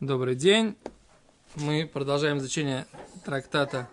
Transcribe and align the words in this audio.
Добрый 0.00 0.36
день. 0.36 0.76
Мы 1.56 1.84
продолжаем 1.92 2.38
изучение 2.38 2.86
трактата 3.24 3.90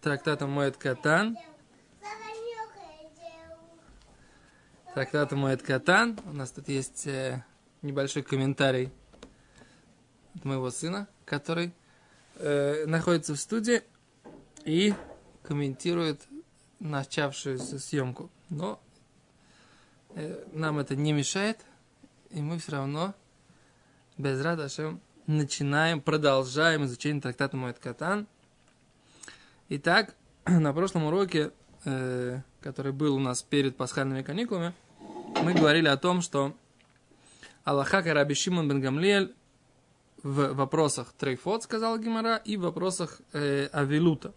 трактата 0.00 0.46
Моэт 0.46 0.78
Катан. 0.78 1.36
Трактата 4.94 5.36
Моэт 5.36 5.60
Катан. 5.60 6.18
У 6.24 6.32
нас 6.32 6.50
тут 6.50 6.70
есть 6.70 7.06
э, 7.06 7.44
небольшой 7.82 8.22
комментарий 8.22 8.90
от 10.34 10.46
моего 10.46 10.70
сына, 10.70 11.06
который 11.26 11.74
э, 12.36 12.86
находится 12.86 13.34
в 13.34 13.38
студии 13.38 13.82
и 14.64 14.94
комментирует 15.42 16.22
начавшуюся 16.80 17.78
съемку. 17.78 18.30
Но 18.48 18.80
э, 20.14 20.42
нам 20.54 20.78
это 20.78 20.96
не 20.96 21.12
мешает, 21.12 21.58
и 22.30 22.40
мы 22.40 22.58
все 22.58 22.72
равно 22.72 23.14
без 24.22 24.40
Радашем 24.40 25.00
начинаем, 25.26 26.00
продолжаем 26.00 26.84
изучение 26.84 27.20
трактата 27.20 27.56
Моэт 27.56 27.80
Катан. 27.80 28.28
Итак, 29.68 30.14
на 30.46 30.72
прошлом 30.72 31.06
уроке, 31.06 31.50
э, 31.84 32.40
который 32.60 32.92
был 32.92 33.16
у 33.16 33.18
нас 33.18 33.42
перед 33.42 33.76
пасхальными 33.76 34.22
каникулами, 34.22 34.74
мы 35.42 35.54
говорили 35.54 35.88
о 35.88 35.96
том, 35.96 36.22
что 36.22 36.54
Аллаха 37.64 38.00
Караби 38.00 38.34
Шимон 38.34 38.68
бен 38.68 38.80
Гамлиэль 38.80 39.34
в 40.22 40.52
вопросах 40.52 41.12
Трейфот, 41.18 41.64
сказал 41.64 41.98
Гимара, 41.98 42.36
и 42.36 42.56
в 42.56 42.60
вопросах 42.60 43.20
э, 43.32 43.66
Авилута. 43.72 44.32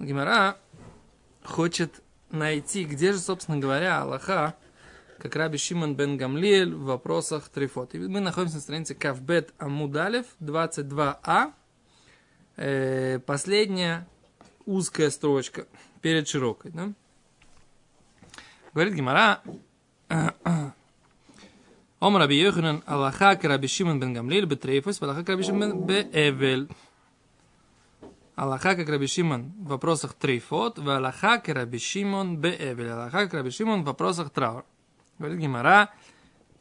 Гимара 0.00 0.56
хочет 1.44 2.02
найти, 2.32 2.82
где 2.82 3.12
же, 3.12 3.20
собственно 3.20 3.58
говоря, 3.58 4.02
Аллаха 4.02 4.56
как 5.20 5.36
Раби 5.36 5.58
Шимон 5.58 5.94
бен 5.94 6.16
Гамлиэль 6.16 6.74
в 6.74 6.84
вопросах 6.84 7.48
Трифот. 7.48 7.94
И 7.94 7.98
мы 7.98 8.20
находимся 8.20 8.56
на 8.56 8.62
странице 8.62 8.94
Кавбет 8.94 9.52
Амудалев, 9.58 10.26
22а, 10.40 11.52
э, 12.56 13.18
последняя 13.20 14.08
узкая 14.66 15.10
строчка 15.10 15.66
перед 16.00 16.26
широкой. 16.26 16.70
Да? 16.72 16.92
Говорит 18.72 18.94
Гимара, 18.94 19.42
Ом 22.00 22.16
Раби 22.16 22.40
Йоханан 22.40 22.82
Аллаха 22.86 23.36
к 23.36 23.44
Раби 23.44 23.68
Шимон 23.68 24.00
бен 24.00 24.14
Гамлиэль 24.14 24.46
бетрейфос, 24.46 25.02
Аллаха 25.02 25.22
к 25.22 25.28
Раби 25.28 25.42
Шимон 25.42 25.84
беэвель. 25.84 26.68
Алаха 28.36 28.74
как 28.74 28.88
Раби 28.88 29.06
Шимон 29.06 29.52
в 29.58 29.68
вопросах 29.68 30.14
трейфот, 30.14 30.78
והלכה 30.78 31.38
כרבי 31.38 31.78
שמעון 31.78 32.38
באבל. 32.38 32.88
Алаха 32.88 33.24
как 33.24 33.34
Раби 33.34 33.50
Шимон 33.50 33.82
в 33.82 33.86
вопросах 33.86 34.30
траур. 34.30 34.64
Говорит 35.20 35.38
Гемара, 35.38 35.90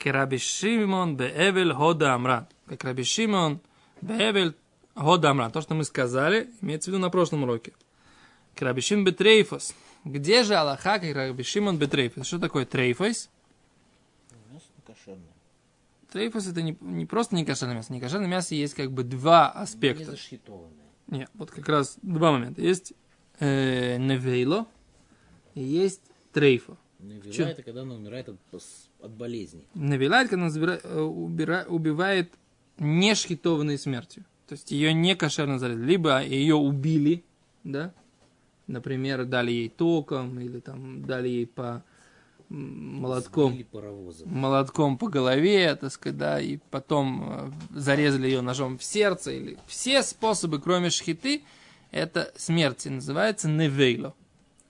Раби 0.04 0.38
Шимон 0.38 1.16
באבל 1.16 1.73
הא 1.73 2.14
דאמרן. 2.14 2.50
Как 2.66 2.84
Раби 2.84 3.04
Шимон 3.04 3.62
באבל 4.02 4.54
הא 4.95 5.30
דאמרן. 5.30 5.50
То, 5.50 5.62
что 5.62 5.76
мы 5.76 5.86
сказали, 5.86 6.50
имеется 6.60 6.92
в 6.92 6.94
виду 6.94 7.02
на 7.02 7.10
прошлом 7.10 7.44
уроке. 7.44 7.72
Раби 8.58 8.82
Шимон 8.82 9.06
בטריפות. 9.06 9.73
Где 10.04 10.44
же 10.44 10.56
Алаха, 10.56 11.00
как 11.00 11.16
Раби 11.16 11.42
Шимон 11.42 11.78
בטריפות? 11.78 12.28
Что 12.28 12.38
такое 12.38 12.66
трейфос? 12.66 13.30
Трейфос 16.12 16.48
это 16.48 16.62
не, 16.62 16.78
не 16.82 17.06
просто 17.06 17.36
не 17.36 17.46
кошерное 17.46 17.76
мясо. 17.76 17.94
Не 17.94 18.02
кошерное 18.02 18.28
мясо 18.28 18.56
есть 18.56 18.73
как 18.73 18.92
бы 18.92 19.04
два 19.06 19.50
аспекта. 19.50 20.04
Не 20.04 20.10
Нет, 21.08 21.30
вот 21.34 21.50
как 21.50 21.70
раз 21.70 21.98
два 22.02 22.34
момента. 22.34 22.62
Есть 22.62 22.92
э, 23.40 23.96
невейло 23.96 24.68
и 25.56 25.62
есть 25.62 26.02
трейфо. 26.34 26.78
Навила 27.00 27.47
это 27.47 27.64
когда 27.64 27.81
она 27.81 27.95
умирает 27.95 28.30
от, 28.30 28.38
от 29.02 29.11
болезни. 29.11 29.64
Навилает, 29.73 30.30
когда 30.30 30.45
она 30.45 30.53
забира- 30.53 30.81
э, 30.83 31.00
убира- 31.00 31.66
убивает 31.67 32.31
не 32.78 33.16
шхитованной 33.16 33.78
смертью. 33.78 34.25
То 34.47 34.53
есть 34.53 34.72
ее 34.72 34.94
не 34.94 35.16
кошерно 35.16 35.59
зарезали. 35.59 35.86
Либо 35.86 36.23
ее 36.23 36.55
убили, 36.55 37.23
да, 37.64 37.93
например, 38.67 39.26
дали 39.26 39.52
ей 39.52 39.70
током, 39.70 40.39
или 40.39 40.59
там 40.59 41.05
дали 41.05 41.30
ей 41.30 41.48
по 41.48 41.83
молотком, 42.49 43.64
молотком 44.26 44.98
по 44.98 45.08
голове, 45.08 45.76
так 45.76 45.92
сказать, 45.92 46.17
да, 46.17 46.42
и 46.42 46.58
потом 46.71 47.54
э, 47.73 47.80
зарезали 47.80 48.27
ее 48.27 48.42
ножом 48.42 48.77
в 48.77 48.83
сердце. 48.83 49.32
Или... 49.32 49.58
Все 49.67 50.02
способы, 50.04 50.59
кроме 50.59 50.89
шхиты, 50.89 51.43
это 51.92 52.33
смерти. 52.36 52.89
Называется 52.89 53.48
невейло. 53.49 54.15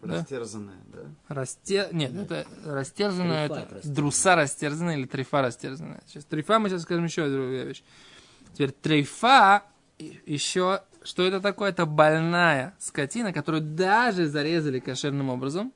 Да? 0.02 0.16
Растерзанная, 0.20 0.80
да? 0.94 1.00
Расте... 1.28 1.90
Нет, 1.92 2.16
это 2.16 2.46
растерзанная, 2.66 3.48
Трифа 3.50 3.60
это 3.62 3.74
растерзанная. 3.76 3.96
друса 3.96 4.36
растерзанная 4.36 4.98
или 4.98 5.06
трифа 5.06 5.42
растерзанная. 5.42 6.02
Сейчас 6.08 6.24
трифа 6.26 6.58
мы 6.60 6.70
сейчас 6.70 6.84
скажем 6.84 7.04
еще 7.06 7.28
другую 7.30 7.68
вещь. 7.68 7.84
Теперь 8.54 8.72
трифа 8.72 9.64
и- 9.98 10.22
еще, 10.26 10.82
что 11.04 11.24
это 11.24 11.42
такое? 11.42 11.72
Это 11.72 11.86
больная 11.86 12.76
скотина, 12.80 13.34
которую 13.34 13.62
даже 13.62 14.28
зарезали 14.28 14.80
кошерным 14.80 15.30
образом, 15.30 15.74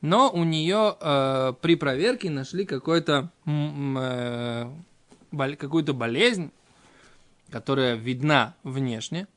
но 0.00 0.30
у 0.30 0.42
нее 0.44 0.96
э, 1.00 1.52
при 1.60 1.76
проверке 1.76 2.30
нашли 2.30 2.64
какой-то 2.66 3.30
м, 3.46 3.96
э, 3.96 4.70
бол- 5.30 5.56
какую-то 5.56 5.94
болезнь, 5.94 6.50
которая 7.50 7.94
видна 7.94 8.54
внешне, 8.64 9.28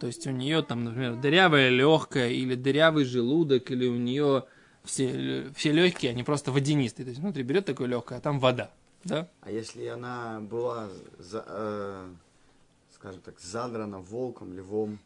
то 0.00 0.06
есть 0.06 0.26
у 0.26 0.30
нее 0.30 0.62
там, 0.62 0.84
например, 0.84 1.16
дырявая 1.16 1.68
легкая 1.68 2.30
или 2.30 2.54
дырявый 2.54 3.04
желудок, 3.04 3.70
или 3.70 3.86
у 3.86 3.96
нее 3.96 4.44
все, 4.84 5.50
все 5.54 5.72
легкие, 5.72 6.12
они 6.12 6.22
просто 6.22 6.52
водянистые. 6.52 7.04
То 7.04 7.10
есть 7.10 7.20
внутри 7.20 7.42
берет 7.42 7.66
такое 7.66 7.88
легкое, 7.88 8.18
а 8.18 8.20
там 8.20 8.38
вода. 8.38 8.70
Да? 9.04 9.28
А 9.42 9.50
если 9.50 9.86
она 9.86 10.40
была, 10.40 10.88
за- 11.18 11.44
э, 11.46 12.08
скажем 12.94 13.20
так, 13.20 13.38
задрана 13.40 13.98
волком, 14.00 14.52
львом, 14.54 14.98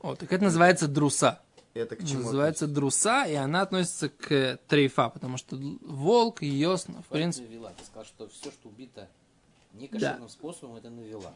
Вот, 0.00 0.18
так 0.20 0.32
это 0.32 0.44
называется 0.44 0.88
друса. 0.88 1.40
это 1.74 1.96
к 1.96 2.04
чему? 2.06 2.22
называется 2.22 2.66
друса, 2.66 3.24
и 3.26 3.34
она 3.34 3.62
относится 3.62 4.08
к 4.08 4.58
трейфа, 4.68 5.08
потому 5.10 5.36
что 5.36 5.56
волк 5.82 6.42
ее, 6.42 6.76
в 6.76 7.04
принципе, 7.10 7.46
Навила. 7.46 7.72
Ты 7.78 7.84
сказал, 7.84 8.04
что 8.04 8.28
все, 8.28 8.50
что 8.50 8.68
убито 8.68 9.08
некошерным 9.74 10.28
способом, 10.28 10.76
это 10.76 10.90
навила. 10.90 11.34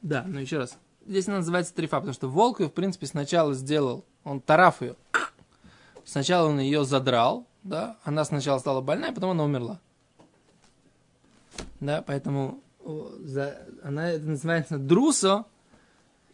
Да, 0.00 0.24
но 0.26 0.40
еще 0.40 0.58
раз. 0.58 0.78
Здесь 1.08 1.26
она 1.26 1.38
называется 1.38 1.72
трифа, 1.74 1.96
потому 1.96 2.12
что 2.12 2.28
волк 2.28 2.60
ее, 2.60 2.68
в 2.68 2.72
принципе, 2.72 3.06
сначала 3.06 3.54
сделал, 3.54 4.04
он 4.24 4.40
тараф 4.42 4.82
ее. 4.82 4.94
Сначала 6.04 6.48
он 6.48 6.60
ее 6.60 6.84
задрал, 6.84 7.46
да, 7.62 7.96
она 8.04 8.26
сначала 8.26 8.58
стала 8.58 8.82
больная, 8.82 9.12
потом 9.12 9.30
она 9.30 9.44
умерла. 9.44 9.80
Да, 11.80 12.02
поэтому 12.02 12.60
за, 13.20 13.58
она 13.82 14.10
это 14.10 14.26
называется 14.26 14.76
друсо 14.76 15.46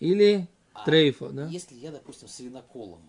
или 0.01 0.49
А 0.73 0.85
трейфо, 0.85 1.29
да? 1.29 1.47
Если 1.47 1.77
я, 1.77 1.93
допустим, 1.93 2.27
свиноколом 2.27 3.01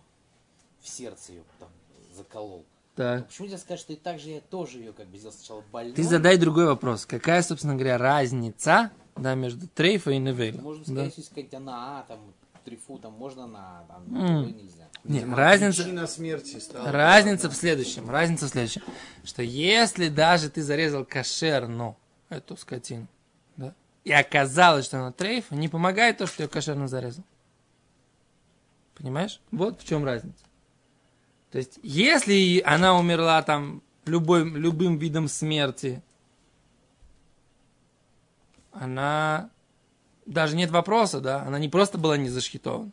в 0.82 0.88
сердце 0.88 1.32
ее 1.34 1.44
там 1.60 1.70
заколол, 2.16 2.64
Так. 2.96 3.22
то 3.22 3.28
почему 3.28 3.46
нельзя 3.48 3.58
сказать, 3.58 3.80
что 3.80 3.94
и 3.94 3.96
так 3.96 4.20
же 4.20 4.30
я 4.30 4.40
тоже 4.40 4.78
ее 4.78 4.94
как 4.94 5.08
бы 5.08 5.18
сделал 5.18 5.34
сначала 5.34 5.64
больной? 5.72 5.96
Ты 5.96 6.04
задай 6.04 6.38
другой 6.38 6.66
вопрос. 6.66 7.08
Какая, 7.08 7.42
собственно 7.42 7.74
говоря, 7.74 7.98
разница 7.98 8.92
да, 9.16 9.36
между 9.36 9.68
трейфо 9.68 10.12
и 10.12 10.18
невейло? 10.18 10.62
Можно 10.62 10.84
Да? 10.84 10.92
сказать, 10.92 11.18
если 11.18 11.22
сказать, 11.22 11.54
она, 11.54 12.00
а, 12.00 12.04
там, 12.04 12.20
трифу, 12.66 12.98
там, 12.98 13.14
можно 13.14 13.48
на, 13.48 13.84
там, 13.88 14.04
другой 14.08 14.52
нельзя. 14.52 14.90
Нет, 15.04 15.24
Видимо, 15.24 15.38
разница... 15.38 15.84
Причина 15.84 16.08
смерти 16.08 16.60
стала. 16.60 16.92
Разница 16.92 17.50
в 17.50 17.56
следующем. 17.56 18.10
Разница 18.10 18.46
в 18.48 18.50
следующем. 18.50 18.82
Что 19.24 19.44
если 19.44 20.10
даже 20.10 20.50
ты 20.50 20.64
зарезал 20.64 21.06
кошерну 21.06 21.96
эту 22.30 22.58
скотину, 22.58 23.08
да, 23.56 23.74
и 24.04 24.12
оказалось, 24.12 24.86
что 24.86 24.98
она 24.98 25.12
трейф, 25.12 25.52
не 25.52 25.70
помогает 25.70 26.18
то, 26.18 26.26
что 26.28 26.44
ее 26.44 26.50
кошерно 26.50 26.88
зарезал. 26.88 27.24
Понимаешь? 28.96 29.42
Вот 29.52 29.82
в 29.82 29.88
чем 29.88 30.04
разница. 30.04 30.44
То 31.52 31.60
есть, 31.60 31.80
если 31.84 32.62
она 32.66 32.98
умерла 32.98 33.42
там 33.44 33.82
любой, 34.06 34.44
любым 34.50 34.98
видом 34.98 35.28
смерти, 35.28 36.02
она... 38.80 39.50
Даже 40.26 40.56
нет 40.56 40.72
вопроса, 40.72 41.20
да? 41.20 41.44
Она 41.44 41.60
не 41.60 41.70
просто 41.70 41.98
была 41.98 42.18
не 42.18 42.30
зашхитована. 42.30 42.92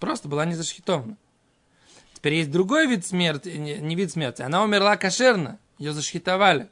Просто 0.00 0.28
была 0.28 0.44
не 0.44 0.54
зашхитована. 0.54 1.16
Теперь 2.14 2.34
есть 2.34 2.50
другой 2.50 2.86
вид 2.86 3.06
смерти, 3.06 3.50
не, 3.50 3.76
не 3.78 3.94
вид 3.94 4.10
смерти. 4.10 4.42
Она 4.42 4.64
умерла 4.64 4.96
кошерно, 4.96 5.58
ее 5.78 5.92
зашхитовали. 5.92 6.68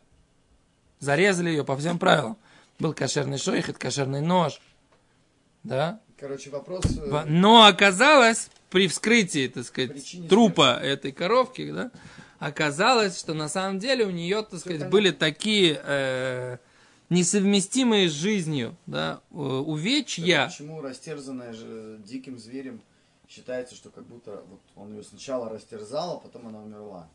Зарезали 0.98 1.50
ее 1.50 1.64
по 1.64 1.76
всем 1.76 1.98
правилам. 1.98 2.36
Был 2.78 2.92
кошерный 2.92 3.38
шойхет, 3.38 3.78
кошерный 3.78 4.20
нож. 4.20 4.60
Да? 5.62 6.00
Короче, 6.18 6.50
вопрос... 6.50 6.84
э, 6.86 7.24
Но 7.26 7.66
оказалось, 7.66 8.48
при 8.70 8.88
вскрытии, 8.88 9.48
так 9.48 9.64
сказать, 9.64 9.92
Причине 9.92 10.28
трупа 10.28 10.78
этой 10.82 11.12
коровки, 11.12 11.70
да, 11.70 11.90
оказалось, 12.38 13.18
что 13.18 13.34
на 13.34 13.48
самом 13.48 13.78
деле 13.78 14.06
у 14.06 14.10
нее, 14.10 14.42
так 14.42 14.60
сказать, 14.60 14.88
были 14.88 15.10
такие 15.10 15.80
э, 15.84 16.58
несовместимые 17.10 18.08
с 18.08 18.12
жизнью, 18.12 18.76
да, 18.86 19.20
э, 19.30 19.34
увечья. 19.36 20.46
Почему 20.46 20.80
растерзанная 20.80 21.52
же 21.52 22.00
диким 22.04 22.38
зверем 22.38 22.80
считается, 23.28 23.74
что 23.74 23.90
как 23.90 24.04
будто 24.06 24.44
вот 24.48 24.60
он 24.76 24.94
ее 24.94 25.02
сначала 25.02 25.48
растерзал, 25.48 26.16
а 26.16 26.20
потом 26.20 26.48
она 26.48 26.60
умерла? 26.62 27.08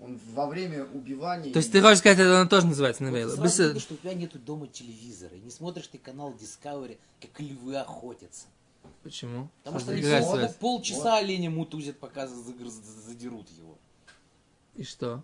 он 0.00 0.18
во 0.34 0.48
время 0.48 0.84
убивания... 0.84 1.52
То 1.52 1.58
есть 1.60 1.70
ты 1.70 1.80
хочешь 1.80 1.98
сказать, 1.98 2.18
это 2.18 2.40
она 2.40 2.48
тоже 2.48 2.66
называется 2.66 3.04
Вот 3.04 3.10
ты 3.10 3.12
навейла? 3.12 3.36
сразу 3.36 3.68
видишь, 3.68 3.82
что 3.82 3.94
у 3.94 3.96
тебя 3.98 4.14
нету 4.14 4.36
дома 4.40 4.66
телевизора, 4.66 5.36
и 5.36 5.40
не 5.40 5.50
смотришь 5.50 5.86
ты 5.86 5.98
канал 5.98 6.34
Discovery, 6.34 6.98
как 7.20 7.38
львы 7.38 7.76
охотятся. 7.76 8.46
Почему? 9.04 9.48
Потому 9.62 9.78
что 9.78 9.92
А 9.92 9.94
они 9.94 10.02
пол- 10.02 10.34
связь? 10.34 10.54
полчаса 10.56 11.18
оленя 11.18 11.50
мутузят, 11.50 11.98
пока 12.00 12.26
за- 12.26 12.34
за- 12.34 12.52
за- 12.68 13.00
задерут 13.02 13.48
его. 13.50 13.78
И 14.74 14.82
что? 14.82 15.22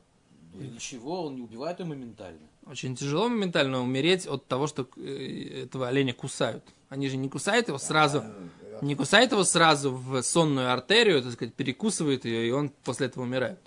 Ничего, 0.55 1.25
он 1.25 1.35
не 1.37 1.43
убивает 1.43 1.81
его 1.81 1.89
моментально. 1.89 2.47
Очень 2.69 2.97
тяжело 2.97 3.29
моментально 3.29 3.81
умереть 3.81 4.27
от 4.27 4.47
того, 4.47 4.67
что 4.67 4.89
э, 4.97 5.63
этого 5.65 5.89
оленя 5.89 6.13
кусают. 6.13 6.63
Они 6.91 7.09
же 7.09 7.17
не 7.17 7.31
кусают 7.31 7.69
его 7.69 7.79
сразу, 7.79 8.25
не 8.83 8.95
кусают 8.95 9.33
его 9.33 9.45
сразу 9.45 9.95
в 9.95 10.23
сонную 10.23 10.73
артерию, 10.73 11.23
так 11.23 11.33
сказать, 11.33 11.55
перекусывают 11.55 12.25
ее, 12.27 12.47
и 12.47 12.51
он 12.51 12.71
после 12.85 13.07
этого 13.07 13.25
умирает. 13.25 13.59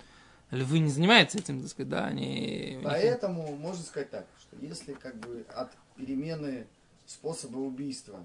Львы 0.52 0.78
не 0.78 0.90
занимаются 0.90 1.38
этим, 1.38 1.60
так 1.60 1.70
сказать, 1.70 1.88
да, 1.88 2.06
они... 2.06 2.78
Поэтому 2.84 3.56
можно 3.56 3.82
сказать 3.82 4.10
так, 4.10 4.26
что 4.40 4.56
если 4.64 4.92
как 4.92 5.16
бы 5.16 5.44
от 5.54 5.72
перемены 5.96 6.66
способа 7.06 7.58
убийства 7.58 8.24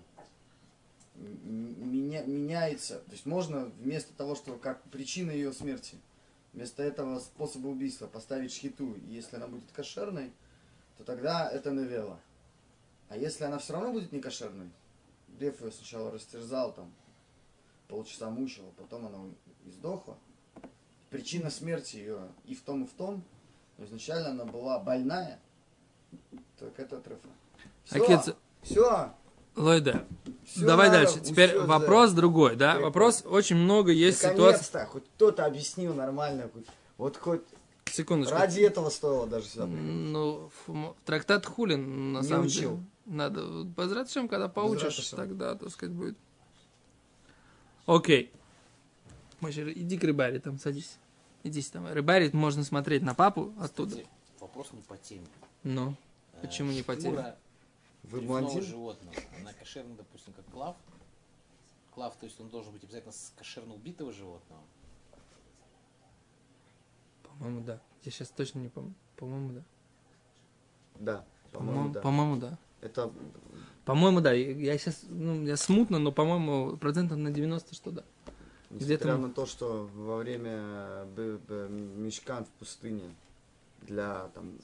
меня, 1.15 2.23
меняется, 2.23 2.99
то 2.99 3.11
есть 3.13 3.25
можно 3.25 3.71
вместо 3.79 4.13
того, 4.13 4.35
что 4.35 4.57
как 4.57 4.83
причина 4.83 5.31
ее 5.31 5.53
смерти, 5.53 5.95
вместо 6.53 6.83
этого 6.83 7.19
способа 7.19 7.67
убийства 7.67 8.07
поставить 8.07 8.53
шхиту, 8.53 8.95
если 9.07 9.37
она 9.37 9.47
будет 9.47 9.71
кошерной, 9.73 10.31
то 10.97 11.03
тогда 11.03 11.49
это 11.49 11.71
навела. 11.71 12.19
А 13.09 13.17
если 13.17 13.43
она 13.45 13.57
все 13.57 13.73
равно 13.73 13.91
будет 13.91 14.11
не 14.11 14.19
кошерной, 14.19 14.69
Лев 15.39 15.61
ее 15.61 15.71
сначала 15.71 16.11
растерзал, 16.11 16.73
там, 16.73 16.91
полчаса 17.87 18.29
мучил, 18.29 18.63
а 18.67 18.81
потом 18.81 19.05
она 19.05 19.17
и 19.65 19.71
сдохла, 19.71 20.17
причина 21.09 21.49
смерти 21.49 21.97
ее 21.97 22.27
и 22.45 22.55
в 22.55 22.61
том, 22.61 22.83
и 22.83 22.87
в 22.87 22.93
том, 22.93 23.23
но 23.77 23.85
изначально 23.85 24.29
она 24.29 24.45
была 24.45 24.79
больная, 24.79 25.39
так 26.57 26.77
это 26.79 26.99
трефа. 26.99 27.27
А 27.91 27.99
кец- 27.99 28.35
все, 28.63 29.13
Лойда. 29.55 30.05
Давай 30.55 30.89
дальше. 30.91 31.19
Теперь 31.19 31.57
вопрос 31.59 32.11
другой, 32.11 32.55
да? 32.55 32.79
Вопрос 32.79 33.23
очень 33.25 33.55
много 33.55 33.91
есть 33.91 34.19
ситуаций. 34.19 34.43
наконец-то, 34.43 34.85
хоть 34.85 35.05
кто-то 35.15 35.45
объяснил 35.45 35.93
нормально, 35.93 36.49
хоть- 36.53 36.67
вот 36.97 37.17
хоть 37.17 37.41
Секундочку. 37.91 38.35
ради 38.35 38.61
этого 38.61 38.89
стоило 38.89 39.27
даже 39.27 39.47
сюда 39.47 39.65
приехать. 39.65 39.85
Ну, 39.91 40.95
трактат 41.05 41.45
Хулин, 41.45 42.13
на 42.13 42.19
Не 42.19 42.27
самом 42.27 42.45
учил. 42.45 42.71
деле. 42.77 42.83
Надо, 43.05 43.63
Безратшем, 43.63 44.27
когда 44.27 44.49
поучишь, 44.49 45.09
тогда, 45.09 45.55
так 45.55 45.69
сказать, 45.69 45.95
будет. 45.95 46.17
Окей. 47.85 48.31
Мойша, 49.39 49.71
иди 49.71 49.97
к 49.97 50.03
рыбаре, 50.03 50.39
там 50.39 50.59
садись. 50.59 50.97
Иди 51.43 51.61
там. 51.63 51.87
Рыбарить 51.87 52.33
можно 52.33 52.63
смотреть 52.63 53.03
на 53.03 53.13
папу 53.13 53.53
оттуда. 53.59 53.91
Кстати, 53.91 54.09
вопрос 54.39 54.67
не 54.73 54.81
по 54.81 54.97
теме. 54.97 55.27
Ну, 55.63 55.95
Э, 56.33 56.41
Почему 56.41 56.71
не 56.71 56.83
по 56.83 56.95
теме? 56.95 57.35
Вы 58.03 58.21
блондин? 58.21 58.61
животного, 58.61 59.15
она 59.39 59.53
кошерна, 59.53 59.95
допустим, 59.95 60.33
как 60.33 60.45
клав. 60.51 60.75
Клав, 61.95 62.15
то 62.17 62.25
есть 62.25 62.39
он 62.39 62.49
должен 62.49 62.71
быть 62.73 62.83
обязательно 62.83 63.11
с 63.11 63.33
кошерно 63.37 63.73
убитого 63.73 64.11
животного. 64.13 64.61
По-моему, 67.37 67.61
да. 67.61 67.81
Я 68.03 68.11
сейчас 68.11 68.29
точно 68.29 68.59
не 68.59 68.69
помню. 68.69 68.93
По-моему, 69.15 69.53
да. 69.53 69.63
Да, 70.99 71.25
по-моему, 71.51 71.89
да. 71.89 72.01
по-моему, 72.01 72.37
да. 72.37 72.57
Это 72.81 73.11
По-моему, 73.85 74.21
да. 74.21 74.33
Я 74.33 74.77
сейчас, 74.77 75.03
ну, 75.09 75.43
я 75.45 75.57
смутно, 75.57 75.99
но, 75.99 76.11
по-моему, 76.11 76.77
процентов 76.77 77.17
на 77.17 77.31
90, 77.31 77.73
что 77.75 77.91
да. 77.91 78.03
несмотря 78.69 79.17
на 79.17 79.31
то, 79.31 79.45
что 79.45 79.89
во 79.93 80.17
время 80.17 81.05
мешкан 81.95 82.45
в 82.45 82.49
пустыне 82.49 83.15
для, 83.81 84.27
там, 84.33 84.57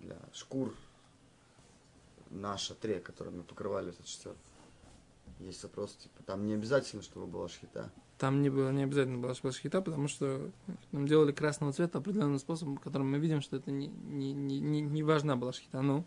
для 0.00 0.16
шкур 0.32 0.74
на 2.30 2.56
шатре, 2.56 3.00
который 3.00 3.32
мы 3.32 3.42
покрывали 3.42 3.90
этот 3.90 4.06
шатер, 4.08 4.34
есть 5.38 5.62
вопрос, 5.64 5.94
типа, 5.96 6.22
там 6.24 6.46
не 6.46 6.54
обязательно, 6.54 7.02
чтобы 7.02 7.26
была 7.26 7.48
шхита. 7.48 7.90
Там 8.22 8.40
не 8.40 8.50
было 8.50 8.70
не 8.70 8.84
обязательно 8.84 9.18
была 9.18 9.34
шпашхита, 9.34 9.82
потому 9.82 10.06
что 10.06 10.48
нам 10.92 11.08
делали 11.08 11.32
красного 11.32 11.72
цвета 11.72 11.98
определенным 11.98 12.38
способом, 12.38 12.76
которым 12.76 13.10
мы 13.10 13.18
видим, 13.18 13.40
что 13.40 13.56
это 13.56 13.72
не, 13.72 13.88
не, 13.88 14.32
не, 14.32 14.60
не, 14.60 14.80
не 14.80 15.02
важна 15.02 15.34
была 15.34 15.52
шхита. 15.52 15.82
Ну, 15.82 16.04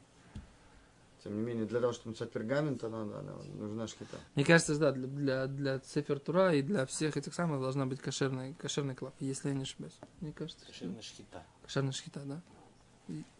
Тем 1.26 1.36
не 1.36 1.42
менее, 1.42 1.66
для 1.66 1.82
того, 1.82 1.92
чтобы 1.92 2.12
написать 2.12 2.32
пергамент, 2.32 2.82
она, 2.86 3.02
она- 3.02 3.36
нужна 3.60 3.86
шхита. 3.88 4.16
мне 4.36 4.46
кажется, 4.46 4.80
да, 4.80 4.94
для, 4.94 5.08
для, 5.08 5.48
для 5.48 5.80
Цефер 5.80 6.20
Тура 6.20 6.54
и 6.54 6.62
для 6.62 6.86
всех 6.86 7.18
этих 7.18 7.34
самых 7.34 7.60
должна 7.60 7.86
быть 7.86 8.00
кошерный, 8.00 8.54
кошерный 8.54 8.96
клав, 8.96 9.12
если 9.20 9.50
я 9.50 9.56
не 9.56 9.64
ошибаюсь. 9.64 10.00
Мне 10.22 10.32
кажется, 10.32 10.64
что 10.64 10.72
Кошерная 10.72 11.02
шхита. 11.02 11.44
кошерная 11.64 11.92
шхита, 11.92 12.22
да. 12.24 12.42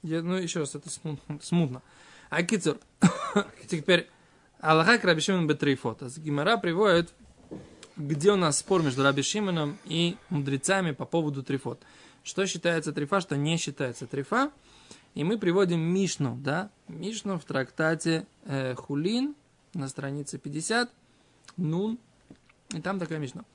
Я, 0.04 0.22
ну, 0.22 0.36
еще 0.36 0.60
раз, 0.60 0.76
это 0.76 0.90
смутно. 0.90 1.40
смутно. 1.42 1.82
А 2.30 2.44
Кицур, 2.44 2.78
теперь 3.70 4.10
Аллаха 4.60 4.98
к 4.98 5.06
Раби 5.06 5.22
Шимону 5.22 5.48
Бетрейфот. 5.48 6.04
А 6.04 6.10
Гимара 6.18 6.58
приводит, 6.58 7.14
где 7.98 8.32
у 8.32 8.36
нас 8.36 8.60
спор 8.60 8.84
между 8.84 9.04
Раби 9.04 9.22
Шимоном 9.22 9.78
и 9.86 10.18
мудрецами 10.30 10.92
по 10.92 11.06
поводу 11.06 11.44
трифот. 11.44 11.82
Что 12.24 12.46
считается 12.48 12.92
трифа, 12.92 13.22
что 13.22 13.38
не 13.38 13.58
считается 13.58 14.08
трифа. 14.08 14.52
И 15.14 15.24
мы 15.24 15.38
приводим 15.38 15.80
Мишну, 15.80 16.36
да, 16.44 16.70
Мишну 16.90 17.40
в 17.40 17.46
трактате 17.46 18.26
э, 18.44 18.76
Хулин 18.76 19.34
на 19.74 19.88
странице 19.88 20.38
50, 20.38 20.92
Нун, 21.58 21.98
и 22.74 22.82
там 22.82 23.00
такая 23.00 23.20
Мишна. 23.20 23.46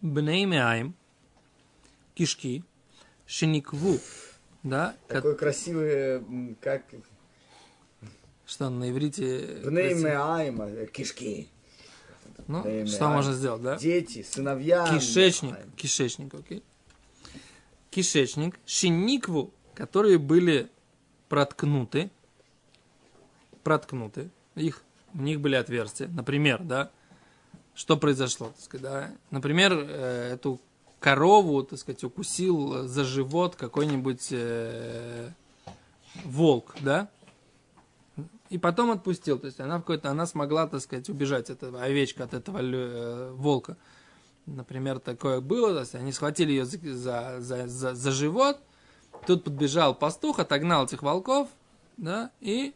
Бней 0.00 0.46
Меаим, 0.46 0.94
кишки, 2.14 2.64
шиникву, 3.26 3.98
да, 4.62 4.96
ко- 5.08 5.14
Такой 5.16 5.36
красивый, 5.36 5.92
м, 6.20 6.56
как 6.60 6.84
что 8.46 8.70
на 8.70 8.90
иврите... 8.90 9.60
красиво. 9.62 10.36
айма, 10.36 10.64
э, 10.70 10.86
кишки. 10.86 11.48
Ну, 12.50 12.86
что 12.86 13.08
можно 13.08 13.32
сделать, 13.32 13.62
да? 13.62 13.76
Дети, 13.76 14.22
сыновья. 14.22 14.86
Кишечник, 14.92 15.54
Айм. 15.54 15.70
кишечник, 15.76 16.34
окей. 16.34 16.64
Кишечник, 17.90 18.58
шиникву, 18.66 19.52
которые 19.74 20.18
были 20.18 20.68
проткнуты, 21.28 22.10
проткнуты, 23.62 24.30
их, 24.56 24.82
в 25.12 25.20
них 25.22 25.40
были 25.40 25.54
отверстия. 25.54 26.08
Например, 26.08 26.60
да, 26.62 26.90
что 27.74 27.96
произошло, 27.96 28.48
так 28.48 28.60
сказать, 28.60 28.82
да? 28.82 29.10
Например, 29.30 29.72
э, 29.72 30.32
эту 30.34 30.60
корову, 30.98 31.62
так 31.62 31.78
сказать, 31.78 32.02
укусил 32.04 32.86
за 32.88 33.04
живот 33.04 33.56
какой-нибудь 33.56 34.28
э, 34.32 35.30
волк, 36.24 36.74
да? 36.80 37.08
И 38.50 38.58
потом 38.58 38.90
отпустил, 38.90 39.38
то 39.38 39.46
есть 39.46 39.60
она 39.60 39.78
в 39.78 39.82
какой-то, 39.82 40.10
она 40.10 40.26
смогла, 40.26 40.66
так 40.66 40.80
сказать, 40.80 41.08
убежать, 41.08 41.50
эта 41.50 41.68
овечка 41.80 42.24
от 42.24 42.34
этого 42.34 42.58
э, 42.60 43.30
волка. 43.30 43.76
Например, 44.44 44.98
такое 44.98 45.40
было, 45.40 45.72
то 45.72 45.80
есть 45.80 45.94
они 45.94 46.10
схватили 46.10 46.50
ее 46.50 46.64
за, 46.64 47.36
за, 47.38 47.68
за, 47.68 47.94
за- 47.94 48.10
живот, 48.10 48.60
тут 49.24 49.44
подбежал 49.44 49.94
пастух, 49.94 50.40
отогнал 50.40 50.86
этих 50.86 51.02
волков, 51.02 51.48
да, 51.96 52.32
и 52.40 52.74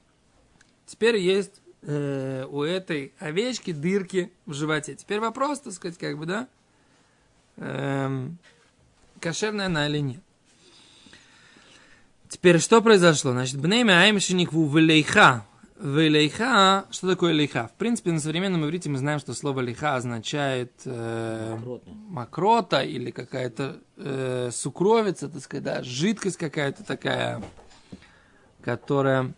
теперь 0.86 1.16
есть 1.16 1.60
э, 1.82 2.46
у 2.48 2.62
этой 2.62 3.12
овечки 3.18 3.72
дырки 3.72 4.32
в 4.46 4.52
животе. 4.52 4.94
Теперь 4.94 5.18
вопрос, 5.18 5.58
так 5.58 5.72
сказать, 5.72 5.98
как 5.98 6.16
бы, 6.18 6.26
да, 6.26 6.48
эм, 7.56 8.38
кошерная 9.18 9.66
она 9.66 9.88
или 9.88 9.98
нет. 9.98 10.20
Теперь 12.28 12.60
что 12.60 12.80
произошло? 12.80 13.32
Значит, 13.32 13.58
бнейме 13.58 13.92
аймшиникву 13.94 14.68
велейха. 14.68 15.44
Велейха, 15.84 16.86
что 16.90 17.06
такое 17.08 17.34
лейха? 17.34 17.68
В 17.68 17.72
принципе, 17.74 18.10
на 18.10 18.18
современном 18.18 18.64
иврите 18.64 18.88
мы 18.88 18.96
знаем, 18.96 19.18
что 19.18 19.34
слово 19.34 19.60
лейха 19.60 19.96
означает 19.96 20.72
э, 20.86 21.58
мокрота 22.08 22.82
или 22.82 23.10
какая-то 23.10 23.80
э, 23.98 24.48
сукровица, 24.50 25.28
так 25.28 25.42
сказать, 25.42 25.62
да, 25.64 25.82
жидкость 25.82 26.38
какая-то 26.38 26.84
такая, 26.84 27.42
которая 28.62 29.34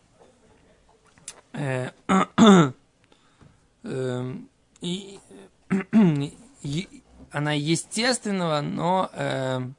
э, 1.53 1.91
и, 4.81 5.19
и- 6.63 7.03
она 7.33 7.53
естественного, 7.55 8.61
но, 8.61 9.11
эм, 9.15 9.75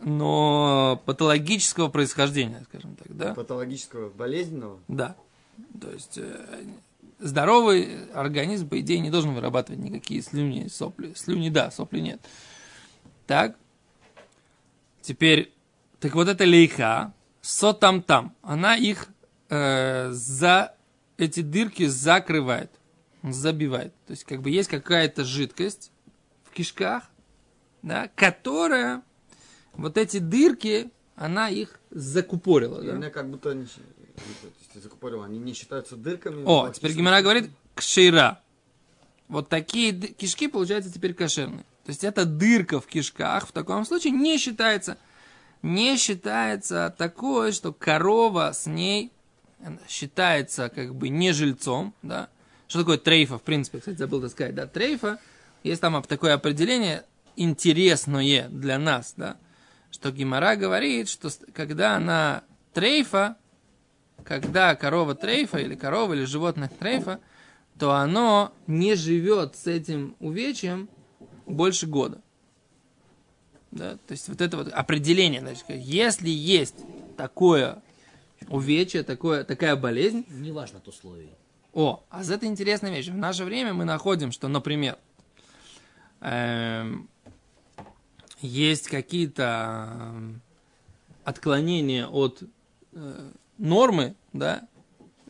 но 0.00 1.00
патологического 1.04 1.88
происхождения, 1.88 2.64
скажем 2.70 2.96
так, 2.96 3.14
да? 3.14 3.34
Патологического, 3.34 4.08
болезненного. 4.08 4.80
Да. 4.88 5.14
То 5.80 5.90
есть 5.90 6.18
э, 6.18 6.64
здоровый 7.18 8.10
организм, 8.12 8.68
по 8.68 8.80
идее, 8.80 9.00
не 9.00 9.10
должен 9.10 9.34
вырабатывать 9.34 9.80
никакие 9.80 10.22
слюни, 10.22 10.68
сопли. 10.68 11.12
Слюни, 11.14 11.50
да, 11.50 11.70
сопли 11.70 12.00
нет. 12.00 12.20
Так. 13.26 13.56
Теперь, 15.02 15.52
так 16.00 16.14
вот 16.14 16.28
эта 16.28 16.44
лейха, 16.44 17.14
сотам-там, 17.40 18.34
она 18.42 18.76
их 18.76 19.08
э, 19.48 20.10
за 20.10 20.74
эти 21.16 21.40
дырки 21.40 21.86
закрывает, 21.86 22.70
забивает. 23.22 23.94
То 24.06 24.12
есть, 24.12 24.24
как 24.24 24.42
бы 24.42 24.50
есть 24.50 24.68
какая-то 24.68 25.24
жидкость 25.24 25.92
в 26.44 26.50
кишках, 26.50 27.04
да, 27.82 28.10
которая 28.14 29.02
вот 29.74 29.96
эти 29.96 30.18
дырки 30.18 30.90
она 31.14 31.48
их 31.48 31.80
закупорила. 31.90 32.82
И 32.82 32.86
Да? 32.86 32.92
Меня 32.92 33.10
как 33.10 33.30
будто 33.30 33.56
то 34.16 34.48
есть, 34.74 34.82
закупорил, 34.82 35.22
они 35.22 35.38
не 35.38 35.52
считаются 35.52 35.96
дырками. 35.96 36.44
О, 36.44 36.70
теперь 36.70 36.92
Гимара 36.92 37.22
говорит 37.22 37.50
кшира. 37.74 38.40
Вот 39.28 39.48
такие 39.48 39.92
кишки, 39.92 40.48
получаются, 40.48 40.92
теперь 40.92 41.14
кошерные. 41.14 41.64
То 41.84 41.90
есть 41.90 42.04
это 42.04 42.24
дырка 42.24 42.80
в 42.80 42.86
кишках 42.86 43.46
в 43.46 43.52
таком 43.52 43.84
случае 43.84 44.12
не 44.12 44.38
считается. 44.38 44.98
Не 45.62 45.96
считается 45.96 46.94
такое, 46.96 47.52
что 47.52 47.72
корова 47.72 48.52
с 48.52 48.66
ней 48.66 49.12
э, 49.60 49.76
считается 49.88 50.68
как 50.68 50.94
бы 50.94 51.08
не 51.08 51.32
жильцом, 51.32 51.94
да. 52.02 52.28
Что 52.68 52.80
такое 52.80 52.98
трейфа, 52.98 53.38
в 53.38 53.42
принципе, 53.42 53.78
кстати, 53.78 53.96
забыл 53.96 54.18
это 54.18 54.28
сказать, 54.28 54.54
да, 54.54 54.66
трейфа, 54.66 55.20
есть 55.62 55.80
там 55.80 56.02
такое 56.02 56.34
определение 56.34 57.04
интересное 57.36 58.48
для 58.48 58.78
нас, 58.78 59.14
да, 59.16 59.36
что 59.90 60.10
Гимара 60.10 60.56
говорит, 60.56 61.08
что 61.08 61.30
когда 61.52 61.96
она 61.96 62.42
трейфа, 62.74 63.36
когда 64.26 64.74
корова 64.74 65.14
трейфа 65.14 65.58
или 65.58 65.76
корова 65.76 66.12
или 66.12 66.24
животное 66.24 66.68
трейфа, 66.68 67.20
то 67.78 67.92
оно 67.92 68.52
не 68.66 68.94
живет 68.96 69.56
с 69.56 69.66
этим 69.66 70.16
увечьем 70.18 70.88
больше 71.46 71.86
года. 71.86 72.20
Да? 73.70 73.96
То 73.96 74.12
есть 74.12 74.28
вот 74.28 74.40
это 74.40 74.56
вот 74.56 74.68
определение, 74.72 75.40
значит, 75.40 75.64
если 75.68 76.28
есть 76.28 76.74
такое 77.16 77.82
увечье, 78.48 79.02
такое, 79.02 79.44
такая 79.44 79.76
болезнь, 79.76 80.24
Неважно 80.28 80.78
от 80.78 80.88
условий. 80.88 81.30
о, 81.72 82.02
а 82.10 82.24
за 82.24 82.34
это 82.34 82.46
интересная 82.46 82.90
вещь. 82.90 83.08
В 83.08 83.16
наше 83.16 83.44
время 83.44 83.74
мы 83.74 83.84
находим, 83.84 84.32
что, 84.32 84.48
например, 84.48 84.98
эм, 86.20 87.08
есть 88.40 88.88
какие-то 88.88 89.88
эм, 90.00 90.40
отклонения 91.24 92.06
от 92.06 92.42
э, 92.92 93.30
нормы, 93.58 94.14
да, 94.32 94.68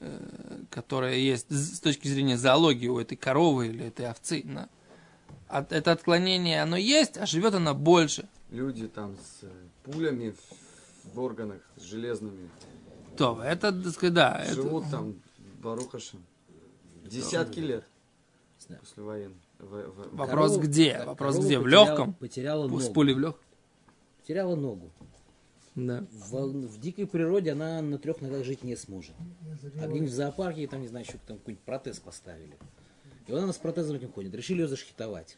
э, 0.01 0.61
которая 0.71 1.17
есть 1.17 1.51
с 1.51 1.77
с 1.77 1.81
точки 1.81 2.09
зрения 2.09 2.37
зоологии 2.37 2.89
у 2.89 2.99
этой 2.99 3.17
коровы 3.17 3.69
или 3.69 3.87
этой 3.87 4.09
овцы. 4.09 4.43
да. 4.45 4.69
От- 5.49 5.73
это 5.73 5.93
отклонение, 5.93 6.61
оно 6.63 6.77
есть, 6.77 7.17
а 7.19 7.27
живет 7.27 7.55
она 7.55 7.73
больше. 7.73 8.29
Люди 8.51 8.89
там 8.89 9.15
с 9.17 9.45
э, 9.45 9.51
пулями 9.85 10.31
в, 10.33 11.15
в 11.15 11.21
органах, 11.21 11.61
с 11.77 11.83
железными, 11.83 12.49
То, 13.17 13.41
это, 13.43 13.73
так 13.73 13.93
сказать, 13.93 14.15
да, 14.15 14.43
это- 14.45 14.55
живут 14.55 14.91
там, 14.91 15.15
барухашем, 15.63 16.25
десятки 17.05 17.61
лет 17.61 17.85
знаю. 18.59 18.81
после 18.81 19.03
войны. 19.03 19.35
В- 19.59 19.65
в- 19.69 20.17
Вопрос 20.17 20.53
Корова- 20.53 20.61
где? 20.63 21.03
Вопрос 21.07 21.39
где? 21.39 21.59
В 21.59 21.67
легком? 21.67 22.13
Потеряла 22.15 22.67
С 22.67 22.71
ногу. 22.71 22.93
пулей 22.93 23.15
в 23.15 23.19
легком? 23.21 23.41
Потеряла 24.21 24.55
ногу. 24.57 24.91
Да. 25.77 26.07
В, 26.11 26.33
в 26.33 26.81
дикой 26.81 27.07
природе 27.07 27.53
она 27.53 27.83
на 27.83 27.99
трех 27.99 28.23
ногах 28.23 28.45
жить 28.45 28.65
не 28.65 28.77
сможет. 28.77 29.15
А 29.79 29.87
где-нибудь 29.87 30.11
в 30.11 30.15
зоопарке, 30.15 30.67
там, 30.67 30.81
не 30.81 30.89
знаю, 30.89 31.05
еще 31.05 31.19
там 31.27 31.37
какой-нибудь 31.37 31.65
протез 31.65 31.99
поставили. 31.99 32.57
И 33.27 33.33
вот 33.33 33.43
она 33.43 33.53
с 33.53 33.59
протезом 33.59 33.97
этим 33.97 34.11
ходит. 34.11 34.35
Решили 34.35 34.63
ее 34.63 34.69
заштитовать. 34.69 35.37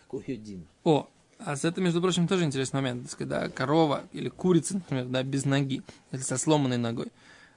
Какой 0.00 0.24
ее 0.26 0.36
Дин. 0.38 0.66
О, 0.84 1.08
а 1.38 1.56
с 1.56 1.64
это, 1.64 1.82
между 1.82 2.00
прочим, 2.00 2.26
тоже 2.26 2.44
интересный 2.44 2.80
момент. 2.80 3.02
Так 3.02 3.12
сказать, 3.12 3.28
да, 3.28 3.48
корова 3.50 4.04
или 4.12 4.30
курица, 4.30 4.74
например, 4.74 5.06
да, 5.06 5.22
без 5.22 5.44
ноги, 5.44 5.82
или 6.12 6.20
со 6.20 6.38
сломанной 6.38 6.78
ногой. 6.78 7.08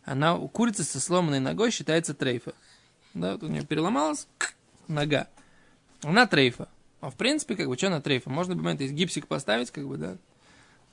Она, 0.04 0.36
у 0.36 0.50
курицы 0.50 0.84
со 0.84 1.00
сломанной 1.00 1.40
ногой 1.40 1.72
считается 1.72 2.14
трейфа. 2.14 2.54
Да, 3.14 3.34
вот 3.34 3.44
у 3.44 3.48
нее 3.48 3.66
переломалась 3.66 4.28
нога. 4.90 5.28
Она 6.04 6.28
трейфа. 6.28 6.68
А 7.00 7.10
в 7.10 7.16
принципе, 7.16 7.56
как 7.56 7.68
бы, 7.68 7.78
что 7.78 7.88
она 7.88 8.02
трейфа? 8.02 8.30
Можно, 8.30 8.56
момент 8.56 8.82
из 8.82 8.92
гипсик 8.92 9.28
поставить, 9.28 9.72
как 9.72 9.88
бы, 9.88 9.98
да, 9.98 10.18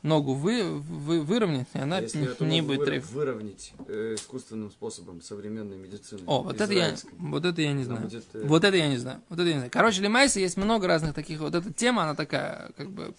ногу 0.02 0.34
вы, 0.34 0.62
вы, 0.80 1.20
выровнять, 1.22 1.68
и 1.74 1.78
она 1.78 1.98
Если 2.00 2.18
не, 2.40 2.46
не 2.50 2.62
будет 2.62 2.84
трейфа. 2.84 3.12
выровнять 3.14 3.72
э, 3.88 4.14
искусственным 4.16 4.70
способом 4.70 5.20
современной 5.22 5.76
медицины. 5.76 6.22
О, 6.26 6.42
вот 6.42 6.60
это, 6.60 6.72
я, 6.72 6.94
вот 7.18 7.44
это 7.44 7.62
я 7.62 7.72
не 7.72 7.84
знаю. 7.84 8.02
будет, 8.02 8.24
э, 8.34 8.42
Вот 8.44 8.64
это 8.64 8.76
я 8.76 8.88
не 8.88 8.96
знаю. 8.96 9.20
Вот 9.28 9.38
это 9.38 9.46
я 9.48 9.52
не 9.54 9.58
знаю. 9.60 9.70
Короче, 9.70 10.02
Лемайса 10.02 10.40
есть 10.40 10.56
много 10.56 10.86
разных 10.86 11.14
таких. 11.14 11.40
Вот 11.40 11.54
эта 11.54 11.72
тема, 11.72 12.02
она 12.02 12.14
такая, 12.14 12.70
как 12.76 12.90
бы, 12.90 13.14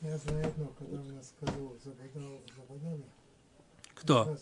Я 0.00 0.16
знаю 0.18 0.46
одно, 0.46 0.66
когда 0.78 1.00
у 1.00 1.04
нас 1.14 1.32
козлов 1.40 1.72
забодал, 1.84 2.40
забодали. 2.56 3.02
кто? 3.94 4.36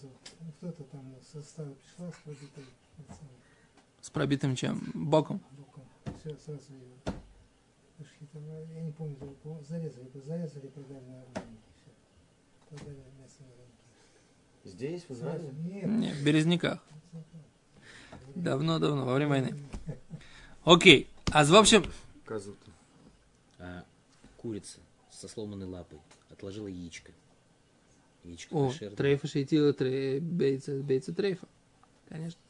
Кто-то 0.59 0.83
там 0.85 1.15
в 1.21 1.33
составе 1.33 1.75
пришла 1.75 2.11
с 2.11 2.17
пробитой 2.25 2.65
этим 2.99 3.17
С 4.03 4.11
пробитым 4.11 4.57
чем? 4.57 4.83
Боком. 4.95 5.41
боком. 5.57 5.85
Все, 6.21 6.37
сразу 6.45 6.61
ее. 6.73 7.15
Я 8.75 8.81
не 8.83 8.93
помню, 8.93 9.17
за- 9.21 9.27
по- 9.27 9.63
зарезали, 9.63 10.09
зарезали, 10.15 10.67
продали 10.69 11.01
на 11.05 11.21
рынке. 11.23 11.41
Все. 11.77 11.91
Продали 12.69 12.97
мясо 13.21 13.37
на 13.41 13.47
рынке. 13.57 13.75
Здесь, 14.65 15.05
в. 15.05 15.11
Израиле? 15.13 15.51
Нет. 15.65 15.85
Не, 15.87 16.13
в 16.13 16.25
Березняках. 16.25 16.83
Давно-давно, 18.35 19.05
во 19.07 19.15
время 19.15 19.31
войны. 19.31 19.55
Окей. 20.65 21.09
А 21.33 21.45
в 21.45 21.55
общем, 21.55 21.85
Козу-то. 22.25 22.71
А 23.59 23.85
курица 24.39 24.81
со 25.11 25.29
сломанной 25.29 25.67
лапой 25.67 25.99
отложила 26.31 26.67
яичко. 26.67 27.13
Яичко 28.25 28.55
о, 28.55 28.69
кошерное. 28.69 28.97
трейфа 28.97 29.27
шейтила, 29.29 29.73
трей, 29.73 30.19
бейца, 30.19 30.81
бейца 30.81 31.13
трейфа. 31.15 31.47
Конечно. 32.09 32.41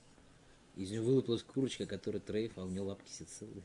Из 0.77 0.91
нее 0.91 1.03
вылупилась 1.03 1.43
курочка, 1.43 1.85
которая 1.87 2.21
трейф, 2.21 2.53
а 2.57 2.63
у 2.65 2.69
нее 2.69 2.83
лапки 2.83 3.09
все 3.11 3.25
целые. 3.25 3.63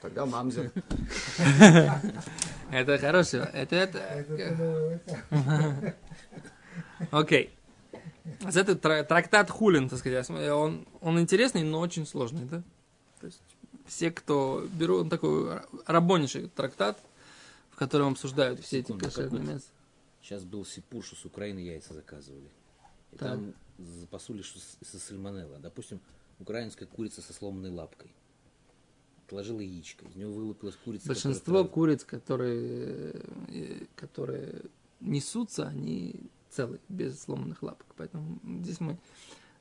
Тогда 0.00 0.26
мамзер. 0.26 0.72
Это 2.70 2.98
хорошо. 2.98 3.38
Это, 3.38 3.76
это, 3.76 3.98
это. 3.98 5.02
Окей. 7.10 7.50
А 8.44 8.48
Это 8.50 8.74
тра- 8.76 9.04
трактат 9.04 9.50
Хулин, 9.50 9.88
так 9.88 9.98
сказать. 9.98 10.24
смотрю, 10.26 10.54
Он, 10.54 10.86
он 11.00 11.20
интересный, 11.20 11.62
но 11.64 11.80
очень 11.80 12.06
сложный, 12.06 12.44
да? 12.44 12.62
То 13.20 13.26
есть 13.26 13.40
все, 13.86 14.10
кто 14.10 14.66
берут, 14.72 15.02
он 15.02 15.10
такой 15.10 15.60
рабонейший 15.86 16.48
трактат, 16.48 16.98
в 17.70 17.76
котором 17.76 18.12
обсуждают 18.12 18.60
все 18.60 18.78
эти 18.80 18.92
кошерные 18.96 19.42
мяса. 19.42 19.66
Сейчас 20.22 20.44
был 20.44 20.64
сипур, 20.64 21.04
что 21.04 21.16
с 21.16 21.24
Украины 21.24 21.58
яйца 21.58 21.94
заказывали. 21.94 22.48
И 23.12 23.16
Так. 23.16 23.28
там 23.30 23.54
запасули, 23.78 24.42
что 24.42 24.60
с- 24.60 24.78
со 24.88 24.98
сальмонелла. 24.98 25.58
Допустим, 25.58 26.00
украинская 26.38 26.86
курица 26.88 27.22
со 27.22 27.32
сломанной 27.32 27.70
лапкой. 27.70 28.10
Отложила 29.26 29.60
яичко. 29.60 30.04
Из 30.06 30.16
него 30.16 30.32
вылупилась 30.32 30.76
курица. 30.76 31.06
Большинство 31.06 31.64
которая 31.64 31.68
куриц, 31.68 32.04
которые, 32.04 33.14
э, 33.48 33.86
которые 33.96 34.62
несутся, 35.00 35.66
они 35.66 36.14
целые, 36.50 36.80
без 36.88 37.20
сломанных 37.20 37.62
лапок. 37.62 37.86
Поэтому 37.96 38.38
здесь 38.60 38.80
мы 38.80 38.98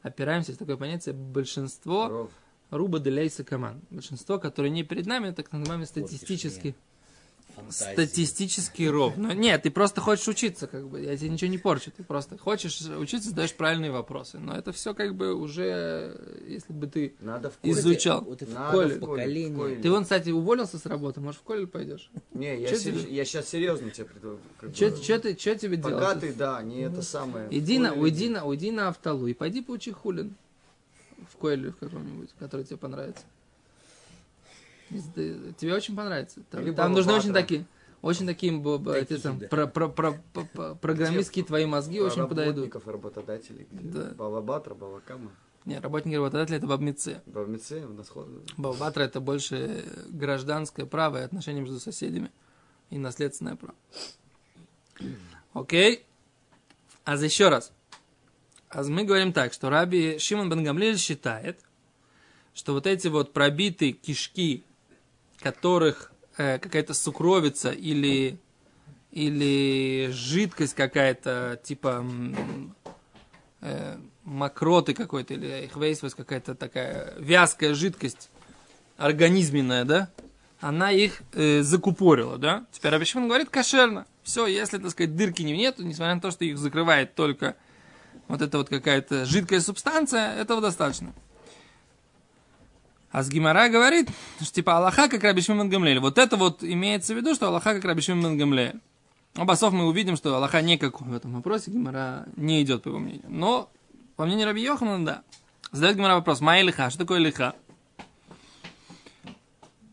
опираемся, 0.01 0.51
есть 0.51 0.59
такое 0.59 0.77
понятие 0.77 1.13
большинство 1.13 2.07
Ров. 2.07 2.31
руба 2.69 2.99
делейса 2.99 3.43
команд. 3.43 3.83
Большинство, 3.89 4.39
которые 4.39 4.71
не 4.71 4.83
перед 4.83 5.05
нами, 5.05 5.31
так 5.31 5.51
называемый 5.51 5.87
Портишь 5.87 6.81
статистический, 7.51 7.61
фантазия. 7.61 7.93
статистический 7.93 8.89
ров. 8.89 9.13
Но 9.17 9.33
нет, 9.33 9.63
ты 9.63 9.71
просто 9.71 10.01
хочешь 10.01 10.27
учиться, 10.27 10.67
как 10.67 10.87
бы, 10.89 11.01
я 11.01 11.15
тебе 11.17 11.29
ничего 11.29 11.49
не 11.51 11.57
порчу, 11.57 11.91
ты 11.95 12.03
просто 12.03 12.37
хочешь 12.37 12.81
учиться, 12.81 13.29
задаешь 13.29 13.53
правильные 13.53 13.91
вопросы. 13.91 14.39
Но 14.39 14.55
это 14.55 14.71
все 14.71 14.93
как 14.93 15.15
бы 15.15 15.33
уже, 15.33 16.19
если 16.47 16.73
бы 16.73 16.87
ты 16.87 17.13
Надо 17.19 17.49
в 17.49 17.57
коле. 17.57 17.73
изучал. 17.73 18.21
Вот 18.21 18.41
это 18.41 18.51
Надо 18.53 18.71
Коле. 18.71 18.87
в 18.87 18.89
коле, 18.89 18.95
в 18.97 18.99
поколение. 19.19 19.55
коле. 19.57 19.75
Ты 19.77 19.91
вон, 19.91 20.03
кстати, 20.03 20.29
уволился 20.29 20.77
с 20.77 20.85
работы, 20.85 21.19
может, 21.21 21.39
в 21.41 21.43
колледж 21.43 21.67
пойдешь? 21.67 22.09
Не, 22.33 22.59
я, 22.61 22.75
се- 22.75 22.91
тебе? 22.91 23.13
я 23.13 23.25
сейчас 23.25 23.47
серьезно 23.49 23.89
тебе 23.91 24.07
как 24.59 24.73
Че 24.73 24.89
бы. 24.91 25.19
ты, 25.19 25.35
чё 25.35 25.55
тебе 25.55 25.77
делать? 25.77 25.93
Пока 25.95 26.15
ты, 26.15 26.33
да, 26.33 26.61
не 26.61 26.81
это 26.81 27.01
самое. 27.01 27.47
Иди 27.51 27.77
в 27.77 27.81
на, 27.81 27.93
уйди 27.93 28.29
на, 28.29 28.45
уйди 28.45 28.71
на 28.71 28.89
автолу 28.89 29.27
и 29.27 29.33
пойди 29.33 29.61
поучи 29.61 29.91
хулин 29.91 30.35
в 31.31 31.37
Коэле 31.37 31.71
в 31.71 31.77
каком-нибудь, 31.77 32.29
который 32.39 32.65
тебе 32.65 32.77
понравится. 32.77 33.23
Тебе 35.57 35.73
очень 35.73 35.95
понравится. 35.95 36.41
Там, 36.49 36.61
Или 36.61 36.71
там 36.71 36.93
нужны 36.93 37.13
очень 37.13 37.33
такие, 37.33 37.65
очень 38.01 38.25
такие, 38.25 38.51
эти 38.97 39.17
там, 39.17 39.39
про, 39.39 39.67
про, 39.67 39.87
про, 39.89 40.11
про- 40.33 40.45
про- 40.45 40.75
программистские 40.75 41.45
твои 41.45 41.65
мозги 41.65 41.99
очень 42.01 42.27
подойдут. 42.27 42.73
Работодателей. 42.85 43.67
Да. 43.71 44.11
Балабатра, 44.15 44.73
Балакама. 44.73 45.31
Не, 45.65 45.79
работники 45.79 46.15
работодатели 46.15 46.57
это 46.57 46.65
бабмицы. 46.65 47.21
Бавмице 47.27 47.85
у 47.85 47.93
нас 47.93 48.09
ход- 48.09 48.27
Бабатра 48.57 49.03
это 49.03 49.19
больше 49.19 49.85
гражданское 50.09 50.85
право 50.87 51.17
и 51.21 51.21
отношения 51.23 51.61
между 51.61 51.79
соседями 51.79 52.31
и 52.89 52.97
наследственное 52.97 53.55
право. 53.55 53.75
Окей? 55.53 56.05
А 57.03 57.17
за 57.17 57.25
еще 57.25 57.49
раз. 57.49 57.71
А 58.69 58.83
мы 58.83 59.03
говорим 59.03 59.33
так, 59.33 59.53
что 59.53 59.69
Раби 59.69 60.17
Шимон 60.17 60.49
бен 60.49 60.63
Гамлель 60.63 60.97
считает, 60.97 61.59
что 62.53 62.73
вот 62.73 62.87
эти 62.87 63.07
вот 63.07 63.33
пробитые 63.33 63.91
кишки, 63.91 64.63
которых 65.41 66.11
э, 66.37 66.59
какая-то 66.59 66.93
сукровица 66.93 67.71
или, 67.71 68.39
или 69.11 70.09
жидкость 70.11 70.75
какая-то, 70.75 71.59
типа 71.63 72.05
э, 73.61 73.97
мокроты 74.23 74.93
какой-то, 74.93 75.33
или 75.33 75.65
ихвейсвес 75.65 76.15
какая-то 76.15 76.55
такая 76.55 77.13
вязкая 77.17 77.73
жидкость, 77.73 78.29
организменная, 78.97 79.83
да, 79.85 80.09
она 80.59 80.91
их 80.91 81.23
э, 81.33 81.61
закупорила, 81.63 82.37
да. 82.37 82.65
Теперь 82.71 82.91
Раби 82.91 83.05
Шимон 83.05 83.27
говорит 83.27 83.49
кошерно. 83.49 84.05
Все, 84.23 84.45
если, 84.45 84.77
так 84.77 84.91
сказать, 84.91 85.15
дырки 85.15 85.41
не 85.41 85.57
нету, 85.57 85.83
несмотря 85.83 86.15
на 86.15 86.21
то, 86.21 86.29
что 86.29 86.45
их 86.45 86.57
закрывает 86.59 87.15
только 87.15 87.55
вот 88.27 88.41
эта 88.41 88.59
вот 88.59 88.69
какая-то 88.69 89.25
жидкая 89.25 89.59
субстанция, 89.59 90.35
этого 90.35 90.61
достаточно. 90.61 91.13
А 93.11 93.23
с 93.23 93.29
Гимара 93.29 93.67
говорит, 93.69 94.09
что 94.41 94.53
типа 94.53 94.77
Аллаха 94.77 95.09
как 95.09 95.23
Раби 95.23 95.41
Шимон 95.41 95.69
Гамлель. 95.69 95.99
Вот 95.99 96.17
это 96.17 96.37
вот 96.37 96.63
имеется 96.63 97.13
в 97.13 97.17
виду, 97.17 97.35
что 97.35 97.47
Аллаха 97.47 97.73
как 97.73 97.83
Раби 97.83 98.01
Шимон 98.01 98.37
Гамлель. 98.37 98.79
Обосов 99.35 99.73
мы 99.73 99.85
увидим, 99.87 100.15
что 100.15 100.35
Аллаха 100.35 100.61
никакой 100.61 101.07
в 101.07 101.13
этом 101.13 101.33
вопросе, 101.33 101.71
Гимара 101.71 102.25
не 102.35 102.61
идет, 102.63 102.83
по 102.83 102.89
его 102.89 102.99
мнению. 102.99 103.25
Но, 103.27 103.69
по 104.15 104.25
мнению 104.25 104.47
Раби 104.47 104.61
Йохана, 104.61 105.05
да. 105.05 105.23
Задает 105.71 105.97
Гимара 105.97 106.15
вопрос, 106.15 106.41
Май 106.41 106.63
лиха, 106.63 106.89
что 106.89 106.99
такое 106.99 107.19
лиха? 107.19 107.55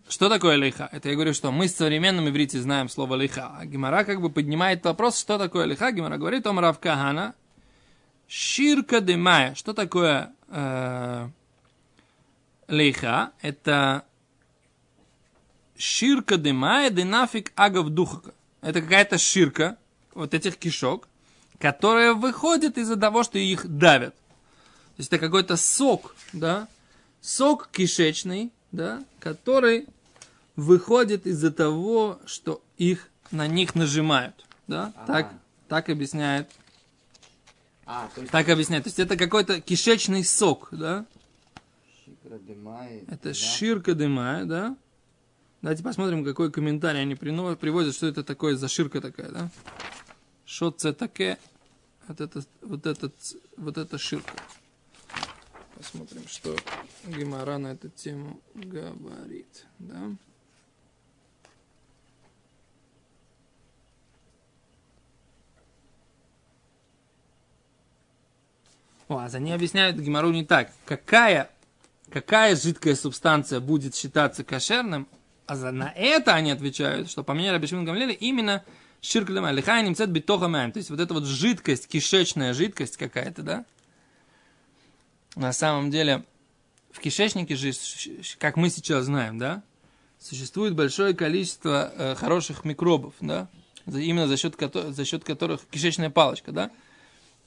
Что 0.09 0.29
такое 0.29 0.57
лиха? 0.57 0.89
Это 0.91 1.11
я 1.11 1.15
говорю, 1.15 1.35
что 1.35 1.53
мы 1.53 1.69
с 1.69 1.77
современным 1.77 2.29
иврите 2.29 2.61
знаем 2.61 2.89
слово 2.89 3.15
лиха. 3.17 3.53
А 3.59 3.67
Гимара 3.67 4.05
как 4.05 4.21
бы 4.21 4.31
поднимает 4.31 4.83
вопрос, 4.85 5.19
что 5.19 5.39
такое 5.39 5.67
лиха. 5.67 5.93
Гимара 5.93 6.17
говорит, 6.17 6.47
Ом 6.47 6.59
Рав 6.59 6.79
Кахана, 6.79 7.35
Ширка 8.27 9.01
Демая. 9.01 9.55
Что 9.55 9.75
такое 9.75 10.33
э, 10.49 11.29
лейха, 12.69 13.33
это 13.41 14.05
ширка 15.77 16.37
демая 16.37 16.91
денафик 16.91 17.53
агав 17.57 17.89
духака. 17.89 18.33
Это 18.61 18.83
какая-то 18.83 19.19
ширка 19.19 19.79
вот 20.15 20.35
этих 20.35 20.57
кишок, 20.57 21.09
которая 21.59 22.15
выходит 22.15 22.79
из-за 22.79 22.97
того, 22.97 23.23
что 23.23 23.39
их 23.39 23.67
давят. 23.67 24.15
То 24.15 25.01
есть 25.01 25.13
это 25.13 25.19
какой-то 25.19 25.57
сок, 25.57 26.15
да, 26.33 26.69
сок 27.21 27.69
кишечный, 27.71 28.53
да, 28.73 29.05
который 29.21 29.87
выходит 30.57 31.27
из-за 31.27 31.53
того, 31.53 32.19
что 32.27 32.61
их 32.79 33.09
на 33.31 33.47
них 33.47 33.75
нажимают, 33.77 34.45
да, 34.67 34.93
ага. 34.97 35.07
так, 35.07 35.33
так 35.69 35.89
объясняет. 35.89 36.51
А, 37.87 38.09
то 38.15 38.21
есть... 38.21 38.33
Так 38.33 38.49
объясняет. 38.49 38.85
То 38.85 38.89
есть 38.89 38.99
это 38.99 39.17
какой-то 39.17 39.61
кишечный 39.61 40.25
сок, 40.25 40.69
да, 40.73 41.07
это 43.07 43.35
ширка 43.35 43.95
дымая, 43.95 44.45
да? 44.45 44.77
Давайте 45.63 45.83
посмотрим, 45.83 46.25
какой 46.25 46.53
комментарий 46.53 47.01
они 47.01 47.15
приводят, 47.15 47.95
что 47.95 48.07
это 48.07 48.23
такое 48.23 48.57
за 48.57 48.69
ширка 48.69 49.01
такая, 49.01 49.31
да? 49.31 49.51
Что 50.45 50.69
это 50.69 50.93
такое? 50.93 51.39
Вот 52.07 52.21
это, 52.21 52.43
вот 52.63 52.87
этот, 52.87 53.15
вот 53.57 53.77
это 53.77 53.99
ширка. 53.99 54.33
Посмотрим, 55.77 56.27
что 56.27 56.57
Гимара 57.07 57.59
на 57.59 57.69
эту 57.69 57.89
тему 57.89 58.41
говорит, 58.55 59.67
да? 59.79 60.13
О, 69.09 69.19
а 69.19 69.27
они 69.27 69.53
объясняют 69.53 69.97
Гимару 69.97 70.31
не 70.31 70.45
так. 70.45 70.71
Какая 70.85 71.51
какая 72.11 72.57
жидкая 72.57 72.95
субстанция 72.95 73.61
будет 73.61 73.95
считаться 73.95 74.45
кошерным, 74.45 75.09
а 75.47 75.57
за, 75.57 75.71
на 75.71 75.91
это 75.95 76.35
они 76.35 76.51
отвечают, 76.51 77.11
что 77.11 77.25
по 77.25 77.33
мнению 77.33 77.55
Рабишимин 77.55 77.85
Гамлеля 77.85 78.13
именно 78.13 78.65
ширк 79.01 79.31
лема, 79.31 79.51
лихай 79.51 79.83
немцет 79.83 80.11
битоха 80.11 80.47
То 80.47 80.73
есть 80.77 80.91
вот 80.91 81.01
эта 81.01 81.15
вот 81.15 81.25
жидкость, 81.25 81.89
кишечная 81.89 82.53
жидкость 82.53 82.97
какая-то, 82.97 83.43
да? 83.43 83.65
На 85.37 85.53
самом 85.53 85.91
деле 85.91 86.25
в 86.91 87.01
кишечнике 87.01 87.55
же, 87.55 87.73
как 88.39 88.57
мы 88.57 88.71
сейчас 88.71 89.05
знаем, 89.05 89.39
да, 89.39 89.63
существует 90.19 90.75
большое 90.75 91.15
количество 91.15 91.93
э, 91.95 92.15
хороших 92.17 92.65
микробов, 92.65 93.15
да, 93.21 93.49
именно 93.87 94.27
за 94.27 94.37
счет, 94.37 94.57
за 94.73 95.05
счет 95.05 95.25
которых 95.25 95.61
кишечная 95.71 96.11
палочка, 96.11 96.53
да, 96.53 96.71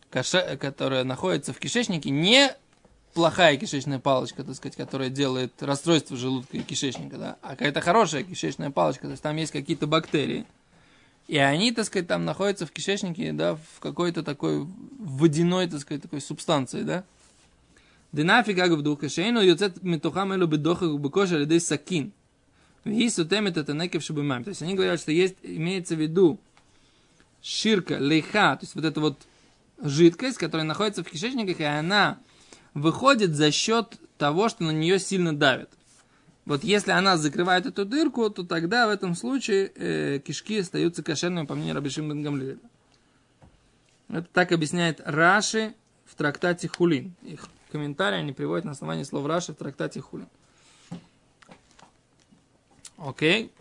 которая 0.09 1.03
находится 1.03 1.53
в 1.53 1.59
кишечнике, 1.59 2.09
не 2.09 2.55
плохая 3.13 3.57
кишечная 3.57 3.99
палочка, 3.99 4.43
так 4.43 4.55
сказать, 4.55 4.75
которая 4.75 5.09
делает 5.09 5.51
расстройство 5.61 6.17
желудка 6.17 6.57
и 6.57 6.61
кишечника, 6.61 7.17
да, 7.17 7.37
а 7.41 7.51
какая-то 7.51 7.81
хорошая 7.81 8.23
кишечная 8.23 8.71
палочка, 8.71 9.03
то 9.03 9.11
есть 9.11 9.23
там 9.23 9.35
есть 9.35 9.51
какие-то 9.51 9.87
бактерии, 9.87 10.45
и 11.27 11.37
они, 11.37 11.71
так 11.71 11.85
сказать, 11.85 12.07
там 12.07 12.25
находятся 12.25 12.65
в 12.65 12.71
кишечнике, 12.71 13.31
да, 13.31 13.55
в 13.55 13.79
какой-то 13.79 14.23
такой 14.23 14.67
водяной, 14.99 15.67
так 15.67 15.79
сказать, 15.79 16.01
такой 16.03 16.21
субстанции, 16.21 16.81
да. 16.81 17.03
Динафиг 18.11 18.59
агав 18.59 18.81
духа 18.81 19.07
шейну 19.07 19.41
йоцет 19.41 19.81
митухам 19.83 20.33
элу 20.33 20.45
бедохах 20.45 20.99
бекоша 20.99 21.37
лидей 21.37 21.61
сакин. 21.61 22.11
Вихи 22.83 23.09
сутемет 23.09 23.55
это 23.55 23.73
некев 23.73 24.03
шабумам. 24.03 24.43
То 24.43 24.49
есть 24.49 24.61
они 24.61 24.73
говорят, 24.73 24.99
что 24.99 25.11
есть, 25.13 25.35
имеется 25.43 25.95
в 25.95 26.01
виду 26.01 26.37
ширка, 27.41 27.97
лейха, 27.99 28.57
то 28.57 28.63
есть 28.63 28.75
вот 28.75 28.83
эта 28.83 28.99
вот 28.99 29.17
жидкость, 29.81 30.37
которая 30.37 30.65
находится 30.65 31.03
в 31.03 31.07
кишечниках, 31.09 31.59
и 31.61 31.63
она 31.63 32.19
выходит 32.73 33.35
за 33.35 33.51
счет 33.51 33.99
того, 34.17 34.49
что 34.49 34.63
на 34.63 34.71
нее 34.71 34.99
сильно 34.99 35.35
давит. 35.35 35.69
Вот 36.45 36.63
если 36.63 36.91
она 36.91 37.17
закрывает 37.17 37.65
эту 37.65 37.85
дырку, 37.85 38.29
то 38.29 38.43
тогда 38.43 38.87
в 38.87 38.89
этом 38.89 39.15
случае 39.15 39.71
э, 39.75 40.19
кишки 40.19 40.59
остаются 40.59 41.03
кошерными, 41.03 41.45
по 41.45 41.55
мнению 41.55 41.75
Рабишим 41.75 42.09
Бенгамлиля. 42.09 42.57
Это 44.09 44.27
так 44.33 44.51
объясняет 44.51 45.01
Раши 45.05 45.73
в 46.05 46.15
трактате 46.15 46.67
Хулин. 46.67 47.13
Их 47.21 47.47
комментарии 47.71 48.17
они 48.17 48.33
приводят 48.33 48.65
на 48.65 48.71
основании 48.71 49.03
слов 49.03 49.25
Раши 49.25 49.53
в 49.53 49.55
трактате 49.55 50.01
Хулин. 50.01 50.27
Окей. 52.97 53.51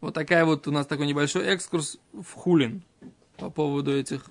Вот 0.00 0.14
такая 0.14 0.44
вот 0.44 0.66
у 0.66 0.72
нас 0.72 0.86
такой 0.86 1.06
небольшой 1.06 1.46
экскурс 1.46 1.98
в 2.12 2.30
Хулин 2.32 2.82
по 3.36 3.50
поводу 3.50 3.92
этих. 3.92 4.26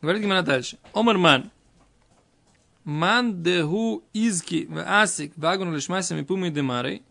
Говорит 0.00 0.22
Гимара 0.22 0.42
дальше. 0.42 0.78
Омарман. 0.92 1.50
Ман 2.84 3.42
деху 3.42 4.02
изки 4.12 4.66
в 4.66 4.78
асик 4.78 5.32
вагону 5.36 5.74
лишмайся 5.74 6.14
ми 6.14 6.24
пуми 6.24 6.50
демари. 6.50 7.02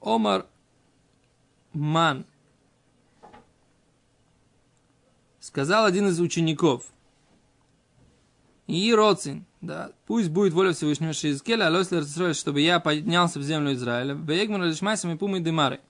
Омар 0.00 0.46
Ман. 1.72 2.24
Сказал 5.40 5.84
один 5.84 6.08
из 6.08 6.20
учеников. 6.20 6.90
И 8.66 8.94
Роцин, 8.94 9.44
да, 9.60 9.92
пусть 10.06 10.30
будет 10.30 10.54
воля 10.54 10.72
Всевышнего 10.72 11.12
Шизкеля, 11.12 11.66
а 11.66 12.34
чтобы 12.34 12.62
я 12.62 12.80
поднялся 12.80 13.38
в 13.38 13.42
землю 13.42 13.74
Израиля. 13.74 14.14
Бегмар 14.14 14.62
лишмайся 14.62 15.06
ми 15.06 15.18
пуми 15.18 15.38
демари. 15.40 15.80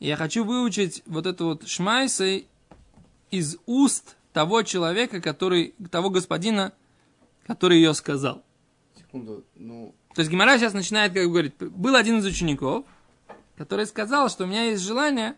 Я 0.00 0.16
хочу 0.16 0.44
выучить 0.44 1.02
вот 1.06 1.26
это 1.26 1.44
вот 1.44 1.68
шмайсой 1.68 2.48
из 3.30 3.58
уст 3.66 4.16
того 4.32 4.62
человека, 4.62 5.20
который, 5.20 5.74
того 5.90 6.10
господина, 6.10 6.72
который 7.46 7.78
ее 7.78 7.94
сказал. 7.94 8.42
Секунду, 8.96 9.44
ну... 9.56 9.94
То 10.14 10.20
есть 10.20 10.30
Гимара 10.30 10.58
сейчас 10.58 10.72
начинает, 10.72 11.12
как 11.12 11.24
говорить, 11.24 11.54
был 11.58 11.94
один 11.94 12.18
из 12.18 12.26
учеников, 12.26 12.84
который 13.56 13.86
сказал, 13.86 14.28
что 14.28 14.44
у 14.44 14.46
меня 14.46 14.64
есть 14.64 14.82
желание, 14.82 15.36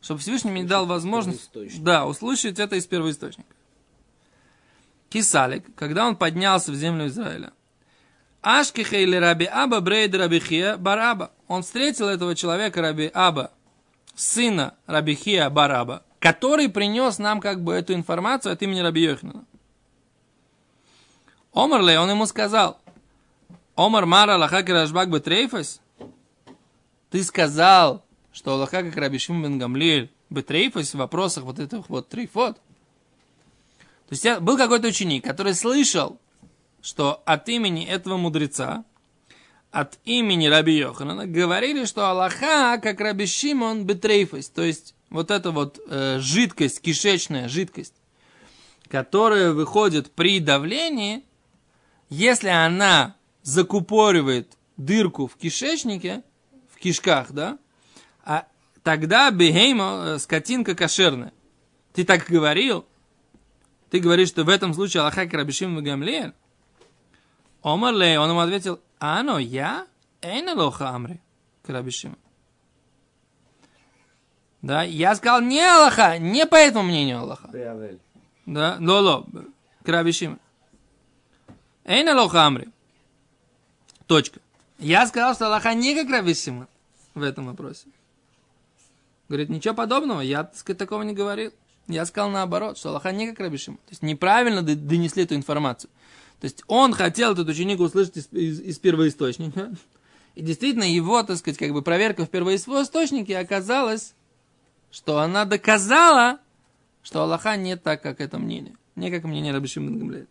чтобы 0.00 0.20
Всевышний 0.20 0.50
мне 0.50 0.64
дал 0.64 0.86
возможность 0.86 1.50
да, 1.82 2.06
услышать 2.06 2.58
это 2.58 2.76
из 2.76 2.86
первоисточника. 2.86 3.48
Кисалик, 5.08 5.74
когда 5.74 6.06
он 6.06 6.16
поднялся 6.16 6.72
в 6.72 6.74
землю 6.74 7.06
Израиля, 7.06 7.52
Ашкихе 8.42 9.04
или 9.04 9.16
Раби 9.16 9.46
Аба 9.46 9.80
Брейд 9.80 10.14
Рабихия 10.14 10.76
Бараба. 10.76 11.30
Он 11.46 11.62
встретил 11.62 12.08
этого 12.08 12.34
человека 12.34 12.82
Раби 12.82 13.10
Аба, 13.14 13.52
сына 14.14 14.74
Рабихия 14.86 15.48
Бараба, 15.48 16.02
который 16.22 16.68
принес 16.68 17.18
нам 17.18 17.40
как 17.40 17.64
бы 17.64 17.72
эту 17.72 17.94
информацию 17.94 18.52
от 18.52 18.62
имени 18.62 18.78
Раби 18.78 19.02
Йохнана. 19.02 19.44
Омарле, 21.52 21.98
он 21.98 22.08
ему 22.10 22.26
сказал, 22.26 22.78
Омар 23.74 24.06
Мара 24.06 24.36
Лаха 24.36 24.62
Рашбак 24.62 25.10
Бетрейфас, 25.10 25.80
ты 27.10 27.24
сказал, 27.24 28.04
что 28.32 28.54
Аллаха 28.54 28.84
как 28.84 28.96
Раби 28.96 29.18
Шим 29.18 29.42
бен 29.42 29.58
Гамлиль 29.58 30.12
Бетрейфас 30.30 30.94
в 30.94 30.98
вопросах 30.98 31.42
вот 31.42 31.58
этих 31.58 31.88
вот 31.88 32.08
трейфот. 32.08 32.54
То 32.54 34.10
есть 34.10 34.38
был 34.40 34.56
какой-то 34.56 34.88
ученик, 34.88 35.24
который 35.24 35.54
слышал, 35.54 36.20
что 36.82 37.20
от 37.26 37.48
имени 37.48 37.84
этого 37.84 38.16
мудреца, 38.16 38.84
от 39.72 39.98
имени 40.04 40.46
Раби 40.46 40.76
Йоханана, 40.76 41.26
говорили, 41.26 41.84
что 41.84 42.08
Аллаха, 42.08 42.78
как 42.80 43.00
Раби 43.00 43.26
Шимон 43.26 43.84
Бетрейфас, 43.84 44.48
то 44.50 44.62
есть 44.62 44.94
вот 45.12 45.30
эта 45.30 45.50
вот 45.50 45.78
э, 45.88 46.18
жидкость, 46.20 46.80
кишечная 46.80 47.48
жидкость, 47.48 47.94
которая 48.88 49.52
выходит 49.52 50.10
при 50.10 50.40
давлении, 50.40 51.24
если 52.08 52.48
она 52.48 53.16
закупоривает 53.42 54.56
дырку 54.76 55.26
в 55.26 55.36
кишечнике, 55.36 56.22
в 56.74 56.78
кишках, 56.78 57.32
да, 57.32 57.58
а 58.24 58.46
тогда 58.82 59.30
бегейма, 59.30 60.04
э, 60.06 60.18
скотинка 60.18 60.74
кошерная. 60.74 61.32
Ты 61.92 62.04
так 62.04 62.24
говорил? 62.26 62.86
Ты 63.90 64.00
говоришь, 64.00 64.28
что 64.28 64.44
в 64.44 64.48
этом 64.48 64.72
случае 64.72 65.02
Аллаха 65.02 65.28
Рабишим 65.30 65.82
Гамлиэль? 65.84 66.32
Омар 67.62 67.94
Лей, 67.94 68.16
он 68.16 68.30
ему 68.30 68.40
ответил, 68.40 68.80
а 68.98 69.22
ну 69.22 69.36
я? 69.36 69.86
Эйна 70.22 70.54
лоха 70.54 70.88
амри. 70.90 71.20
к 71.62 71.68
Раби 71.68 71.90
Шимону. 71.90 72.18
Да, 74.62 74.82
я 74.84 75.14
сказал 75.16 75.40
не 75.40 75.60
Аллаха, 75.60 76.18
не 76.18 76.46
по 76.46 76.54
этому 76.54 76.84
мнению 76.84 77.18
Аллаха. 77.20 77.48
Да, 78.46 78.76
лоло, 78.80 79.26
к 79.84 79.88
Раби 79.88 80.12
Шимону. 80.12 80.38
Эйн 81.84 82.08
Алоха 82.08 82.46
Амри. 82.46 82.68
Точка. 84.06 84.40
Я 84.78 85.06
сказал, 85.06 85.34
что 85.34 85.46
Аллаха 85.46 85.74
не 85.74 85.94
как 85.94 86.08
Раби 86.10 86.34
Шимон 86.34 86.68
в 87.14 87.22
этом 87.22 87.46
вопросе. 87.46 87.86
Говорит, 89.28 89.48
ничего 89.48 89.74
подобного, 89.74 90.20
я, 90.20 90.44
так 90.44 90.56
сказать, 90.56 90.78
такого 90.78 91.02
не 91.02 91.12
говорил. 91.14 91.52
Я 91.88 92.06
сказал 92.06 92.30
наоборот, 92.30 92.78
что 92.78 92.90
Аллаха 92.90 93.10
не 93.12 93.28
как 93.28 93.40
Раби 93.40 93.56
Шимон. 93.58 93.78
То 93.78 93.90
есть 93.90 94.02
неправильно 94.02 94.62
донесли 94.62 95.24
эту 95.24 95.34
информацию. 95.34 95.90
То 96.40 96.44
есть 96.46 96.62
он 96.68 96.92
хотел 96.92 97.32
этот 97.32 97.48
ученик 97.48 97.80
услышать 97.80 98.16
из, 98.16 98.28
из- 98.32 98.60
из 98.60 98.78
первоисточника. 98.78 99.72
И 100.34 100.42
действительно 100.42 100.84
его, 100.84 101.22
так 101.22 101.36
сказать, 101.36 101.58
как 101.58 101.72
бы 101.72 101.82
проверка 101.82 102.24
в 102.26 102.30
первоисточнике 102.30 103.38
оказалась, 103.38 104.14
что 104.92 105.18
она 105.18 105.44
доказала, 105.44 106.38
что 107.02 107.22
Аллаха 107.22 107.56
не 107.56 107.76
так, 107.76 108.00
как 108.02 108.20
это 108.20 108.38
мнение. 108.38 108.76
Не 108.94 109.10
как 109.10 109.24
мнение 109.24 109.52
Раби 109.52 109.66
Шимон 109.66 109.94
бен 109.94 109.98
Гамлиэля. 110.00 110.26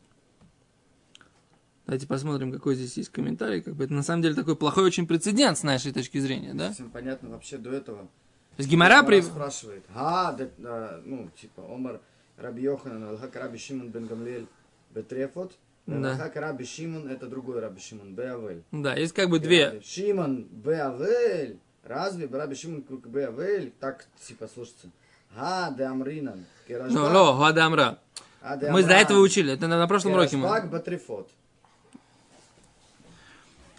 Давайте 1.87 2.07
посмотрим, 2.07 2.53
какой 2.53 2.75
здесь 2.75 2.95
есть 2.95 3.09
комментарий. 3.09 3.61
Как 3.61 3.75
бы 3.75 3.83
это 3.83 3.93
на 3.93 4.03
самом 4.03 4.21
деле 4.21 4.35
такой 4.35 4.55
плохой 4.55 4.85
очень 4.85 5.07
прецедент 5.07 5.57
с 5.57 5.63
нашей 5.63 5.91
точки 5.91 6.19
зрения, 6.19 6.53
да? 6.53 6.71
Всем 6.71 6.89
понятно 6.89 7.29
вообще 7.29 7.57
до 7.57 7.71
этого. 7.71 8.03
То 8.03 8.59
есть 8.59 8.69
Гимара 8.69 9.03
при... 9.03 9.21
спрашивает. 9.21 9.83
А, 9.93 10.31
да, 10.33 10.47
да, 10.57 11.01
ну, 11.03 11.29
типа, 11.41 11.63
Омар 11.67 11.99
Раби 12.37 12.61
Йоханан, 12.61 13.03
Алхак 13.03 13.35
Раби 13.35 13.57
Шимон 13.57 13.89
бен 13.89 14.05
Гамлиэль 14.05 14.47
Бетрефот. 14.91 15.57
Да. 15.87 16.11
Алхак 16.11 16.35
Раби 16.35 16.65
Шимон, 16.65 17.09
это 17.09 17.25
другой 17.27 17.59
Раби 17.59 17.81
Шимон, 17.81 18.13
Беавель. 18.13 18.63
Да, 18.71 18.95
есть 18.95 19.13
как 19.13 19.29
бы 19.29 19.39
две. 19.39 19.81
Шимон 19.83 20.43
Беавель. 20.43 21.59
Разве 21.83 22.27
Раби 22.31 22.55
Шимон 22.55 22.83
как 22.83 23.09
Беавель? 23.09 23.73
Так, 23.79 24.05
типа, 24.27 24.47
слушайте. 24.53 24.89
А, 25.35 25.71
де 25.71 25.83
Амринан. 25.83 26.45
Ну, 26.67 27.03
ло, 27.03 27.35
Гуадамра. 27.35 27.97
А, 28.41 28.55
де 28.57 28.71
Мы 28.71 28.83
до 28.83 28.93
этого 28.93 29.19
учили. 29.19 29.53
Это 29.53 29.67
на, 29.67 29.77
на 29.77 29.87
прошлом 29.87 30.13
уроке 30.13 30.37
мы. 30.37 30.61
Бетрефот. 30.67 31.29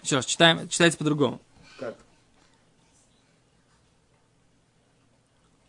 Еще 0.02 0.16
раз, 0.16 0.26
читаем, 0.26 0.68
читайте 0.68 0.98
по-другому. 0.98 1.40
Как? 1.78 1.94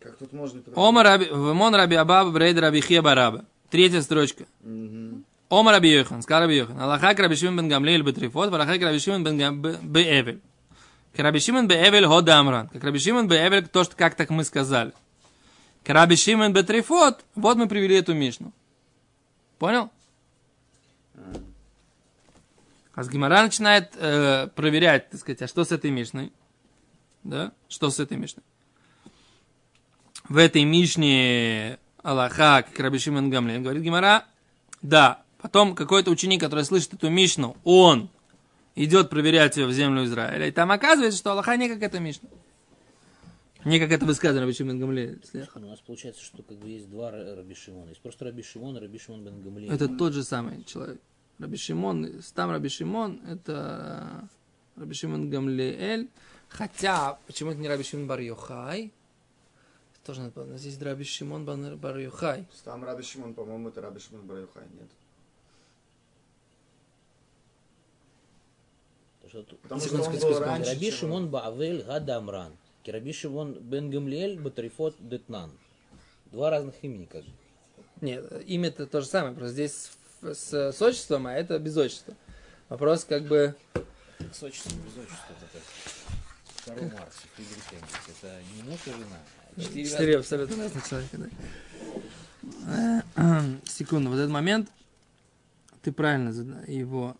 Как 0.00 0.16
тут 0.16 0.32
можно... 0.32 0.60
Ома 0.74 1.04
раби, 1.04 1.26
вемон 1.26 1.74
раби 1.74 1.94
Абаба, 1.94 2.30
брейд 2.30 2.58
раби 2.58 2.80
Хия 2.80 3.00
бараба. 3.00 3.44
Третья 3.70 4.00
строчка. 4.00 4.44
Мгм. 4.60 5.24
Ома 5.48 5.70
раби 5.70 5.90
Йохан, 5.90 6.22
сказал 6.22 6.42
раби 6.42 6.56
Йохан. 6.56 6.80
Аллахак 6.80 7.18
раби 7.20 7.36
Шимон 7.36 7.56
бен 7.56 7.68
Гамлиэль 7.68 8.02
бетрифот, 8.02 8.50
валахак 8.50 8.82
раби 8.82 8.98
Шимон 8.98 9.22
бен 9.22 9.60
беэвель. 9.60 10.40
Раби 11.20 11.38
Шимон 11.38 11.68
беэвель 11.68 12.06
хода 12.06 12.38
амран. 12.38 12.68
Как 12.68 12.82
раби 12.82 12.98
Шимон 12.98 13.28
беэвель, 13.28 13.68
то, 13.68 13.84
что 13.84 13.94
как 13.94 14.14
так 14.14 14.30
мы 14.30 14.44
сказали. 14.44 14.92
К 15.84 15.90
раби 15.90 16.16
Шимон 16.16 16.52
бетрифот, 16.52 17.24
вот 17.34 17.56
мы 17.56 17.68
привели 17.68 17.96
эту 17.96 18.14
мишну. 18.14 18.52
Понял? 19.58 19.90
А 22.94 23.02
с 23.02 23.08
Гимара 23.08 23.42
начинает 23.42 23.92
э, 23.96 24.48
проверять, 24.54 25.10
так 25.10 25.20
сказать, 25.20 25.42
а 25.42 25.48
что 25.48 25.64
с 25.64 25.72
этой 25.72 25.90
мишной? 25.90 26.32
Да? 27.24 27.52
Что 27.68 27.90
с 27.90 27.98
этой 27.98 28.16
мишной? 28.16 28.44
В 30.28 30.36
этой 30.36 30.64
мишне 30.64 31.78
Аллаха, 32.02 32.62
как 32.62 32.78
Раби 32.78 32.98
Шимон 32.98 33.30
Гамлин, 33.30 33.62
говорит 33.62 33.82
Гимара, 33.82 34.24
да. 34.80 35.22
Потом 35.40 35.74
какой-то 35.74 36.10
ученик, 36.10 36.40
который 36.40 36.64
слышит 36.64 36.94
эту 36.94 37.10
мишну, 37.10 37.56
он 37.64 38.08
идет 38.74 39.10
проверять 39.10 39.56
ее 39.56 39.66
в 39.66 39.72
землю 39.72 40.04
Израиля. 40.04 40.46
И 40.46 40.50
там 40.50 40.70
оказывается, 40.70 41.18
что 41.18 41.32
Аллаха 41.32 41.56
не 41.56 41.68
как 41.68 41.82
эта 41.82 42.00
мишна. 42.00 42.28
Не 43.64 43.78
как 43.80 43.90
это 43.92 44.04
высказано 44.04 44.42
Раби 44.42 44.52
Шимон 44.52 44.78
Гамлин. 44.78 45.22
У 45.54 45.58
нас 45.60 45.80
получается, 45.80 46.22
что 46.22 46.42
как 46.42 46.58
бы 46.58 46.68
есть 46.68 46.90
два 46.90 47.10
Ра- 47.10 47.34
Раби 47.34 47.54
Шимона. 47.54 47.88
Есть 47.88 48.02
просто 48.02 48.26
Раби 48.26 48.42
Шимон 48.42 48.76
и 48.76 48.80
Раби 48.80 48.98
Шимон 48.98 49.24
бен 49.24 49.40
Гамлиэль. 49.40 49.72
Это 49.72 49.88
тот 49.88 50.12
же 50.12 50.22
самый 50.22 50.64
человек. 50.64 51.00
Раби 51.38 51.56
Шимон, 51.56 52.22
там 52.34 52.50
Раби 52.50 52.68
Шимон, 52.68 53.20
это 53.26 54.28
Раби 54.76 54.94
Шимон 54.94 55.30
Гамлиэль. 55.30 56.08
Хотя, 56.50 57.18
почему 57.26 57.50
это 57.52 57.60
не 57.60 57.68
Раби 57.68 57.84
Шимон 57.84 58.06
Бар 58.06 58.20
Йохай? 58.20 58.92
Тоже 60.04 60.20
надо. 60.20 60.58
Здесь 60.58 60.78
Раби 60.82 61.04
Шимон 61.04 61.46
Бар 61.46 61.76
Бар 61.76 61.96
Йохай. 61.96 62.44
Там 62.64 62.84
Раби 62.84 63.02
Шимон, 63.02 63.32
по-моему, 63.32 63.70
это 63.70 63.80
Раби 63.80 63.98
Шимон 63.98 64.26
Барюхай, 64.26 64.64
нет. 64.78 64.90
Потому 69.24 69.44
что 69.44 69.56
Потому 69.56 69.80
Секунду, 69.80 70.04
что 70.04 70.10
он 70.10 70.16
секунду, 70.16 70.38
был 70.38 70.44
раньше, 70.44 70.70
Раби 70.70 70.90
чем 70.90 70.98
Шимон 70.98 71.28
Баавель 71.28 71.82
Гадамран. 71.82 72.52
Раби 72.86 73.12
Шимон 73.12 73.54
бен 73.54 73.90
Гамлиэль 73.90 74.38
Батрифот 74.38 74.96
Детнан. 75.00 75.50
Два 76.26 76.50
разных 76.50 76.74
имени 76.82 77.06
как 77.06 77.24
бы. 77.24 77.30
Нет, 78.00 78.24
имя-то 78.46 78.86
то 78.86 79.00
же 79.00 79.06
самое, 79.06 79.34
просто 79.34 79.54
здесь 79.54 79.90
с, 80.20 80.72
с, 80.72 80.82
отчеством, 80.82 81.26
а 81.26 81.32
это 81.32 81.58
без 81.58 81.76
отчества. 81.76 82.14
Вопрос 82.68 83.04
как 83.04 83.24
бы... 83.24 83.54
С 84.32 84.42
отчеством, 84.42 84.78
без 84.84 85.04
отчества. 85.04 85.34
Это 85.40 86.74
Карл 86.76 86.90
Маркс, 86.98 87.16
Фридрих 87.34 87.72
Энгельс. 87.72 88.20
Это 88.22 88.40
не 88.56 88.62
муж 88.62 88.80
и 88.86 88.90
жена. 88.90 89.18
а 89.56 89.60
Четыре 89.60 89.84
Четыре 89.86 90.18
абсолютно 90.18 90.64
разных 90.64 90.88
человека, 90.88 91.18
да. 91.18 93.02
Э, 93.16 93.42
Секунду, 93.66 94.10
вот 94.10 94.16
этот 94.16 94.30
момент, 94.30 94.68
ты 95.82 95.92
правильно 95.92 96.30
его... 96.66 97.16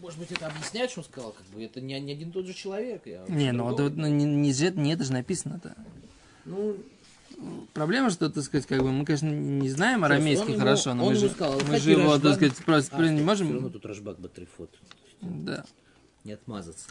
Может 0.00 0.18
быть, 0.18 0.32
это 0.32 0.46
объясняет, 0.46 0.90
что 0.90 1.00
он 1.00 1.06
сказал? 1.06 1.32
Как 1.32 1.46
бы 1.46 1.62
это 1.62 1.80
не, 1.80 1.98
не 2.00 2.12
один 2.12 2.30
и 2.30 2.32
тот 2.32 2.46
же 2.46 2.54
человек. 2.54 3.02
Я 3.06 3.24
Не, 3.28 3.52
ну 3.52 3.64
вот, 3.64 3.78
ну, 3.78 4.06
не, 4.06 4.24
не, 4.24 4.52
не 4.52 4.92
это 4.92 5.04
же 5.04 5.12
написано-то. 5.12 5.74
Ну, 6.44 6.76
Проблема, 7.72 8.10
что, 8.10 8.30
так 8.30 8.44
сказать, 8.44 8.66
как 8.66 8.82
бы 8.82 8.92
мы, 8.92 9.04
конечно, 9.04 9.26
не 9.26 9.68
знаем 9.68 10.04
арамейский 10.04 10.46
он 10.46 10.52
ему- 10.52 10.60
хорошо, 10.60 10.94
но 10.94 11.04
он 11.04 11.14
мы 11.14 11.18
же, 11.18 11.28
сказал, 11.28 11.54
мы 11.60 11.66
«Аллах 11.68 11.80
же 11.80 11.90
его, 11.90 12.02
Рашбан». 12.02 12.20
так 12.20 12.34
сказать, 12.34 12.56
просто 12.64 12.96
А, 12.96 13.00
не 13.00 13.06
Все 13.06 13.16
равно 13.16 13.24
можем... 13.24 13.72
тут 13.72 13.86
Рашбак 13.86 14.20
Батрифот. 14.20 14.70
Да. 15.20 15.64
Не 16.22 16.32
отмазаться. 16.32 16.88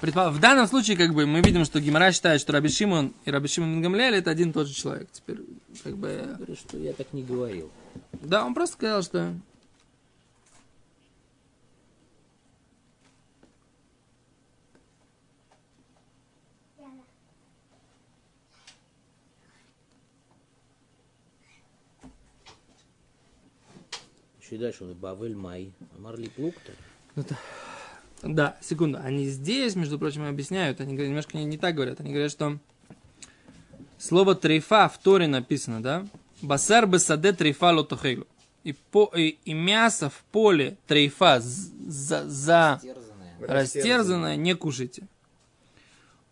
В 0.00 0.38
данном 0.38 0.68
случае, 0.68 0.96
как 0.96 1.12
бы, 1.12 1.26
мы 1.26 1.40
видим, 1.40 1.64
что 1.64 1.80
Гимара 1.80 2.12
считает, 2.12 2.40
что 2.40 2.52
Раби 2.52 2.68
Шимон 2.68 3.14
и 3.24 3.30
Раби 3.32 3.48
Шимон 3.48 3.74
бен 3.74 3.82
Гамлиэль 3.82 4.14
это 4.14 4.30
один 4.30 4.50
и 4.50 4.52
тот 4.52 4.68
же 4.68 4.74
человек. 4.74 5.08
Теперь, 5.10 5.40
как 5.82 5.96
бы... 5.96 6.34
Говорю, 6.36 6.54
что 6.54 6.78
я 6.78 6.92
так 6.92 7.12
не 7.12 7.24
говорил. 7.24 7.70
Да, 8.12 8.46
он 8.46 8.54
просто 8.54 8.76
сказал, 8.76 9.02
что... 9.02 9.34
дальше 24.56 24.84
он 24.84 24.94
Бавель 24.94 25.36
Май. 25.36 25.72
Марли 25.98 26.28
Плуктор. 26.28 26.74
Да, 28.22 28.56
секунду. 28.60 28.98
Они 29.02 29.26
здесь, 29.26 29.76
между 29.76 29.98
прочим, 29.98 30.24
объясняют, 30.24 30.80
они 30.80 30.94
говорят, 30.94 31.08
немножко 31.08 31.36
не, 31.36 31.44
не 31.44 31.58
так 31.58 31.74
говорят. 31.74 32.00
Они 32.00 32.10
говорят, 32.10 32.32
что 32.32 32.58
слово 33.98 34.34
трейфа 34.34 34.88
в 34.88 34.98
Торе 34.98 35.28
написано, 35.28 35.82
да? 35.82 36.06
Басар 36.42 36.86
бесаде 36.86 37.32
трейфа 37.32 37.72
лотохейлу. 37.72 38.26
И, 38.64 38.72
по, 38.72 39.10
и, 39.14 39.38
и 39.44 39.54
мясо 39.54 40.10
в 40.10 40.24
поле 40.32 40.76
трейфа 40.86 41.40
за, 41.40 42.28
за 42.28 42.80
растерзанное 43.40 44.36
не 44.36 44.54
кушайте. 44.54 45.06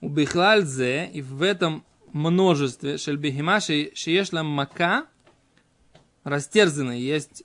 У 0.00 0.08
бихлальзе 0.08 1.06
и 1.06 1.22
в 1.22 1.42
этом 1.42 1.84
множестве 2.12 2.98
шельбихима 2.98 3.60
шеешла 3.60 4.42
мака 4.42 5.06
растерзанная 6.24 6.96
есть 6.96 7.44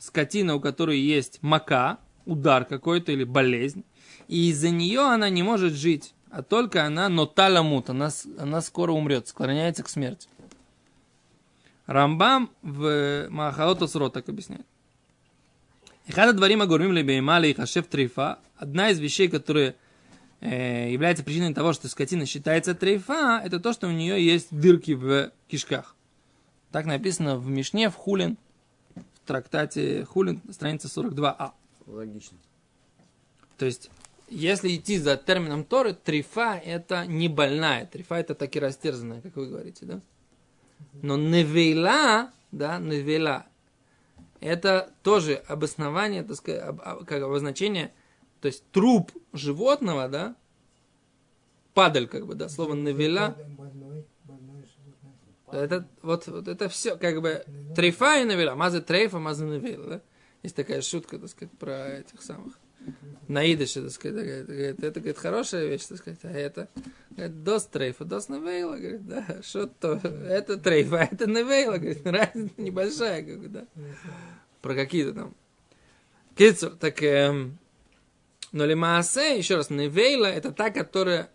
скотина, 0.00 0.56
у 0.56 0.60
которой 0.60 0.98
есть 0.98 1.38
мака, 1.42 1.98
удар 2.26 2.64
какой-то 2.64 3.12
или 3.12 3.22
болезнь, 3.22 3.84
и 4.26 4.50
из-за 4.50 4.70
нее 4.70 5.02
она 5.02 5.28
не 5.28 5.44
может 5.44 5.74
жить, 5.74 6.14
а 6.30 6.42
только 6.42 6.84
она 6.84 7.08
ноталамут, 7.08 7.90
она, 7.90 8.10
она 8.38 8.60
скоро 8.62 8.92
умрет, 8.92 9.28
склоняется 9.28 9.82
к 9.82 9.88
смерти. 9.88 10.28
Рамбам 11.86 12.50
в 12.62 13.26
Махаото 13.30 13.86
Сро 13.86 14.08
так 14.08 14.28
объясняет. 14.28 14.66
Ихада 16.06 16.32
дворима 16.32 16.66
гурмим 16.66 16.92
лебейма 16.92 17.40
и 17.40 17.52
хашев 17.52 17.86
трейфа. 17.86 18.38
Одна 18.56 18.90
из 18.90 19.00
вещей, 19.00 19.28
которые 19.28 19.74
э, 20.40 20.92
является 20.92 21.24
причиной 21.24 21.52
того, 21.52 21.72
что 21.72 21.88
скотина 21.88 22.26
считается 22.26 22.74
трейфа, 22.74 23.42
это 23.44 23.58
то, 23.58 23.72
что 23.72 23.88
у 23.88 23.90
нее 23.90 24.24
есть 24.24 24.48
дырки 24.50 24.92
в 24.92 25.32
кишках. 25.48 25.96
Так 26.70 26.86
написано 26.86 27.36
в 27.36 27.48
Мишне, 27.48 27.90
в 27.90 27.96
Хулин, 27.96 28.38
в 29.22 29.26
трактате 29.26 30.04
Хулин, 30.04 30.42
страница 30.50 30.88
42а. 30.88 31.52
логично. 31.86 32.38
То 33.58 33.66
есть, 33.66 33.90
если 34.28 34.74
идти 34.74 34.98
за 34.98 35.16
термином 35.16 35.64
Торы, 35.64 35.94
трифа 35.94 36.60
это 36.64 37.06
не 37.06 37.28
больная, 37.28 37.86
трифа 37.86 38.16
это 38.16 38.34
таки 38.34 38.58
растерзанная, 38.58 39.20
как 39.20 39.36
вы 39.36 39.46
говорите, 39.46 39.86
да? 39.86 40.00
Но 41.02 41.16
невейла, 41.16 42.30
да, 42.52 42.78
невейла, 42.78 43.46
это 44.40 44.92
тоже 45.02 45.34
обоснование, 45.34 46.22
так 46.22 46.36
сказать, 46.36 46.76
как 47.06 47.22
обозначение 47.22 47.92
то 48.40 48.48
есть 48.48 48.64
труп 48.72 49.12
животного, 49.32 50.08
да, 50.08 50.34
падаль, 51.74 52.08
как 52.08 52.26
бы, 52.26 52.34
да, 52.34 52.48
слово 52.48 52.74
животное. 52.74 53.36
Это, 55.52 55.86
вот, 56.02 56.26
вот 56.26 56.48
это 56.48 56.68
все, 56.68 56.96
как 56.96 57.20
бы, 57.20 57.44
трейфа 57.74 58.20
и 58.20 58.24
навела, 58.24 58.54
мазы 58.54 58.80
трейфа, 58.80 59.18
мазы 59.18 59.44
навела, 59.44 59.86
да? 59.86 60.00
Есть 60.42 60.56
такая 60.56 60.80
шутка, 60.80 61.18
так 61.18 61.28
сказать, 61.28 61.52
про 61.58 61.98
этих 61.98 62.22
самых, 62.22 62.54
на 63.28 63.52
идыше, 63.52 63.82
так 63.82 63.90
сказать, 63.90 64.46
говорит, 64.46 64.82
это, 64.82 65.00
говорит, 65.00 65.18
хорошая 65.18 65.66
вещь, 65.66 65.84
так 65.84 65.98
сказать, 65.98 66.20
а 66.22 66.30
это, 66.30 66.68
говорит, 67.10 67.44
дос 67.44 67.66
трейфа, 67.66 68.04
дос 68.04 68.28
навейла, 68.28 68.76
говорит, 68.76 69.06
да, 69.06 69.24
что 69.42 69.66
то, 69.66 69.94
это 69.94 70.56
трейфа, 70.56 71.00
а 71.00 71.04
это 71.04 71.26
навейла, 71.26 71.76
говорит, 71.76 72.06
разница 72.06 72.54
небольшая, 72.56 73.22
как 73.22 73.40
бы, 73.40 73.48
да, 73.48 73.66
про 74.62 74.74
какие-то 74.74 75.12
там. 75.12 75.34
Кицур, 76.36 76.70
так, 76.70 77.02
эм, 77.02 77.58
но 78.52 78.64
лимаасе, 78.64 79.36
еще 79.36 79.56
раз, 79.56 79.70
навейла, 79.70 80.26
это 80.26 80.52
та, 80.52 80.70
которая 80.70 81.30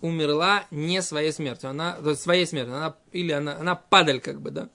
умерла 0.00 0.64
не 0.70 1.02
своей 1.02 1.32
смертью, 1.32 1.70
она, 1.70 1.94
то 2.02 2.10
есть 2.10 2.22
своей 2.22 2.46
смертью, 2.46 2.74
она, 2.76 2.96
или 3.12 3.32
она, 3.32 3.56
она 3.56 3.74
падаль, 3.74 4.20
как 4.20 4.40
бы, 4.40 4.50
да. 4.50 4.68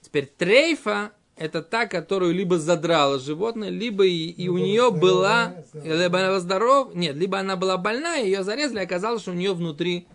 Теперь 0.00 0.26
трейфа, 0.26 1.12
это 1.36 1.62
та, 1.62 1.86
которую 1.86 2.34
либо 2.34 2.58
задрало 2.58 3.18
животное, 3.18 3.70
либо 3.70 4.04
и, 4.04 4.28
и 4.28 4.48
у 4.48 4.58
нее 4.58 4.90
была, 4.90 5.54
здоровая, 5.72 6.02
либо 6.04 6.18
она 6.18 6.28
была 6.28 6.40
здоров, 6.40 6.94
нет, 6.94 7.16
либо 7.16 7.38
она 7.38 7.56
была 7.56 7.78
больная, 7.78 8.22
ее 8.24 8.44
зарезали, 8.44 8.80
и 8.80 8.84
оказалось, 8.84 9.22
что 9.22 9.30
у 9.30 9.34
нее 9.34 9.54
внутри 9.54 10.06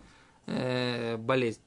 э, 0.46 1.16
болезнь. 1.16 1.60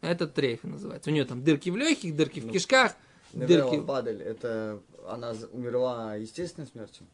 Это 0.00 0.26
трейфа 0.26 0.68
называется. 0.68 1.10
У 1.10 1.12
нее 1.12 1.24
там 1.24 1.42
дырки 1.42 1.68
в 1.70 1.76
легких, 1.76 2.14
дырки 2.16 2.40
в 2.40 2.46
Ну, 2.46 2.52
кишках, 2.52 2.94
Навела 3.32 3.70
дырки. 3.70 3.84
падаль, 3.84 4.22
это 4.22 4.80
она 5.08 5.34
умерла 5.52 6.14
естественной 6.14 6.68
смертью? 6.68 7.06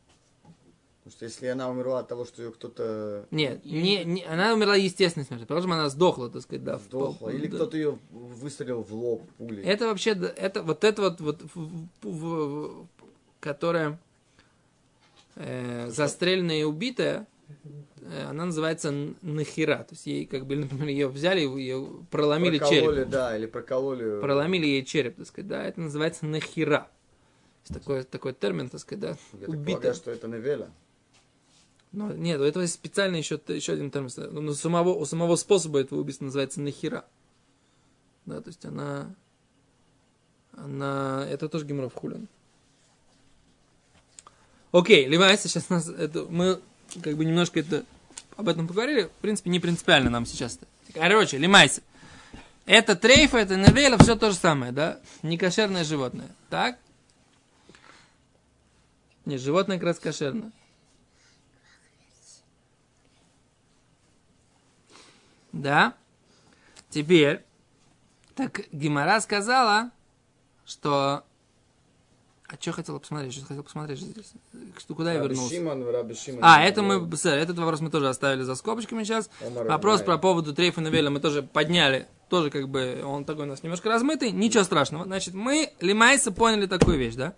Потому 1.04 1.16
что 1.16 1.24
если 1.24 1.46
она 1.48 1.68
умерла 1.68 1.98
от 1.98 2.08
того, 2.08 2.24
что 2.24 2.42
ее 2.42 2.52
кто-то 2.52 3.26
Нет, 3.32 3.64
не, 3.64 4.04
не- 4.04 4.24
она 4.24 4.54
умерла 4.54 4.76
естественной 4.76 5.26
смертью, 5.26 5.46
что 5.46 5.56
она 5.58 5.88
сдохла, 5.88 6.30
так 6.30 6.42
сказать, 6.42 6.62
да. 6.62 6.78
в 6.78 6.82
пол- 6.82 7.10
сдохла, 7.12 7.30
или 7.30 7.48
да. 7.48 7.56
кто-то 7.56 7.76
ее 7.76 7.98
выстрелил 8.12 8.82
в 8.84 8.94
лоб 8.94 9.22
пулей. 9.36 9.64
Это 9.64 9.86
вообще, 9.88 10.10
это 10.12 10.62
вот 10.62 10.84
это 10.84 11.02
вот, 11.02 11.20
вот 11.20 11.42
в- 11.54 11.88
в- 12.02 12.08
в- 12.08 12.86
которая 13.40 13.98
э, 15.34 15.88
застреленная 15.90 16.60
и 16.60 16.62
убитая, 16.64 17.26
э, 18.02 18.24
она 18.28 18.44
называется 18.46 18.92
нахера. 19.22 19.78
То 19.78 19.94
есть 19.94 20.06
ей, 20.06 20.24
как 20.26 20.46
бы, 20.46 20.54
например, 20.54 20.86
ее 20.86 21.08
взяли, 21.08 21.40
ее 21.40 21.88
проломили 22.12 22.58
прокололи, 22.58 22.96
череп. 22.96 23.08
да, 23.08 23.36
или 23.36 23.46
прокололи. 23.46 24.20
Проломили 24.20 24.66
ей 24.66 24.84
череп, 24.84 25.16
так 25.16 25.26
сказать, 25.26 25.48
да, 25.48 25.64
это 25.64 25.80
называется 25.80 26.26
нахера. 26.26 26.88
Есть 27.68 27.80
такой, 27.80 28.04
такой 28.04 28.34
термин, 28.34 28.68
так 28.68 28.80
сказать, 28.80 29.00
да, 29.00 29.08
Я 29.32 29.40
так 29.40 29.48
убитая. 29.48 29.64
полагаю, 29.74 29.94
что 29.94 30.10
это 30.12 30.28
Невеля. 30.28 30.70
Но 31.92 32.10
нет, 32.12 32.40
у 32.40 32.44
этого 32.44 32.62
есть 32.62 32.74
специально 32.74 33.16
еще, 33.16 33.40
еще 33.48 33.74
один 33.74 33.90
термин. 33.90 34.10
Но 34.16 34.50
у 34.50 34.54
самого, 34.54 34.94
у 34.94 35.04
самого 35.04 35.36
способа 35.36 35.80
этого 35.80 36.00
убийства 36.00 36.24
называется 36.24 36.60
нахера. 36.60 37.04
Да, 38.24 38.40
то 38.40 38.48
есть 38.48 38.64
она... 38.64 39.14
Она... 40.52 41.26
Это 41.28 41.48
тоже 41.48 41.66
геморров 41.66 41.94
хулин. 41.94 42.28
Окей, 44.70 45.06
Левайса, 45.06 45.48
сейчас 45.48 45.68
нас... 45.68 45.88
Это, 45.88 46.24
мы 46.30 46.60
как 47.02 47.16
бы 47.16 47.24
немножко 47.24 47.60
это, 47.60 47.84
об 48.36 48.48
этом 48.48 48.66
поговорили. 48.66 49.04
В 49.04 49.20
принципе, 49.20 49.50
не 49.50 49.60
принципиально 49.60 50.08
нам 50.08 50.24
сейчас. 50.24 50.58
Короче, 50.94 51.36
Лимайса. 51.36 51.82
Это 52.64 52.96
трейфа, 52.96 53.38
это 53.38 53.56
навела, 53.56 53.98
все 53.98 54.16
то 54.16 54.30
же 54.30 54.36
самое, 54.36 54.72
да? 54.72 55.00
Некошерное 55.22 55.84
животное. 55.84 56.28
Так? 56.48 56.78
Нет, 59.26 59.40
животное 59.40 59.78
как 59.78 59.86
раз 59.86 59.98
кошерное. 59.98 60.52
Да. 65.52 65.94
Теперь, 66.90 67.42
так 68.34 68.62
Гимара 68.72 69.20
сказала, 69.20 69.90
что... 70.64 71.24
А 72.48 72.56
что 72.60 72.72
хотела 72.72 72.98
посмотреть? 72.98 73.32
Что 73.32 73.46
хотел 73.46 73.62
посмотреть 73.62 74.00
здесь? 74.00 74.32
Что, 74.76 74.94
куда 74.94 75.14
я 75.14 75.20
вернулся? 75.20 75.54
Шимон, 75.54 75.88
Раби 75.88 76.14
Шимон. 76.14 76.40
А, 76.42 76.62
это 76.62 76.82
мы, 76.82 77.16
сэр, 77.16 77.38
этот 77.38 77.56
вопрос 77.58 77.80
мы 77.80 77.90
тоже 77.90 78.10
оставили 78.10 78.42
за 78.42 78.56
скобочками 78.56 79.04
сейчас. 79.04 79.30
Омар 79.40 79.66
Вопрос 79.68 80.00
Ибн 80.00 80.06
про 80.06 80.18
поводу 80.18 80.54
Трейфа 80.54 80.82
Навеля 80.82 81.08
мы 81.08 81.20
тоже 81.20 81.42
подняли. 81.42 82.06
Тоже 82.28 82.50
как 82.50 82.68
бы 82.68 83.02
он 83.04 83.24
такой 83.24 83.44
у 83.44 83.48
нас 83.48 83.62
немножко 83.62 83.88
размытый. 83.88 84.32
Ничего 84.32 84.64
страшного. 84.64 85.04
Значит, 85.04 85.32
мы, 85.32 85.72
Лимайса, 85.80 86.30
поняли 86.30 86.66
такую 86.66 86.98
вещь, 86.98 87.14
да? 87.14 87.32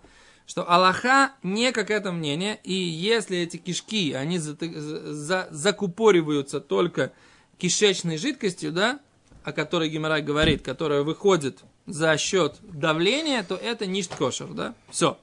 Что 0.47 0.69
Аллаха 0.69 1.31
не 1.43 1.71
как 1.71 1.89
это 1.91 2.11
мнение, 2.11 2.59
и 2.63 2.73
если 2.73 3.37
эти 3.37 3.55
кишки, 3.55 4.11
они 4.13 4.37
за, 4.37 4.57
за- 4.59 5.47
закупориваются 5.49 6.59
только 6.59 7.13
кишечной 7.57 8.17
жидкостью, 8.17 8.71
да, 8.71 8.99
о 9.43 9.51
которой 9.51 9.89
Гимара 9.89 10.21
говорит, 10.21 10.61
которая 10.61 11.03
выходит 11.03 11.63
за 11.85 12.17
счет 12.17 12.55
давления, 12.61 13.43
то 13.43 13.55
это 13.55 13.85
ништ 13.85 14.15
кошер, 14.15 14.47
да? 14.47 14.73
Все. 14.89 15.17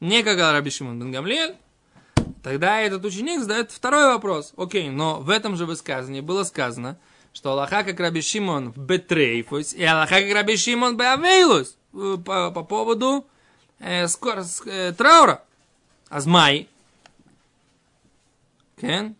Не 0.00 0.22
как 0.22 0.38
Раби 0.38 0.70
Шимон 0.70 0.98
бен 0.98 1.56
Тогда 2.42 2.80
этот 2.80 3.04
ученик 3.04 3.40
задает 3.40 3.70
второй 3.70 4.12
вопрос. 4.12 4.52
Окей, 4.56 4.90
но 4.90 5.20
в 5.20 5.30
этом 5.30 5.56
же 5.56 5.64
высказании 5.64 6.20
было 6.20 6.44
сказано, 6.44 6.98
что 7.32 7.52
Аллаха 7.52 7.84
как 7.84 7.98
Раби 8.00 8.20
Шимон 8.20 8.72
Бетрейфус 8.72 9.72
и 9.72 9.82
Аллаха 9.82 10.20
как 10.20 10.32
Раби 10.32 10.56
Шимон 10.56 10.96
Беавейлус 10.96 11.76
э, 11.94 12.16
по, 12.24 12.50
по 12.50 12.62
поводу 12.62 13.26
э, 13.78 14.06
скор- 14.08 14.44
э, 14.66 14.92
траура. 14.92 15.42
Азмай. 16.10 16.68
Кен? 18.80 19.16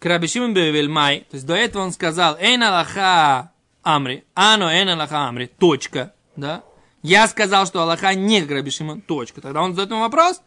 К 0.00 0.06
Раби 0.06 0.26
Шимон 0.28 0.54
Беавель 0.54 0.88
Май. 0.88 1.26
То 1.30 1.36
есть 1.36 1.46
до 1.46 1.54
этого 1.54 1.82
он 1.82 1.92
сказал, 1.92 2.36
Эйн 2.38 2.62
Аллаха 2.62 3.52
Амри, 3.82 4.24
Ано 4.34 4.64
Эйн 4.64 4.88
Аллаха 4.88 5.28
Амри, 5.28 5.46
точка. 5.46 6.14
Да? 6.36 6.62
Я 7.02 7.28
сказал, 7.28 7.66
что 7.66 7.82
Аллаха 7.82 8.14
не 8.14 8.40
Шимон, 8.70 9.02
точка. 9.02 9.42
Тогда 9.42 9.60
он 9.60 9.72
задает 9.72 9.90
ему 9.90 10.00
вопрос, 10.00 10.40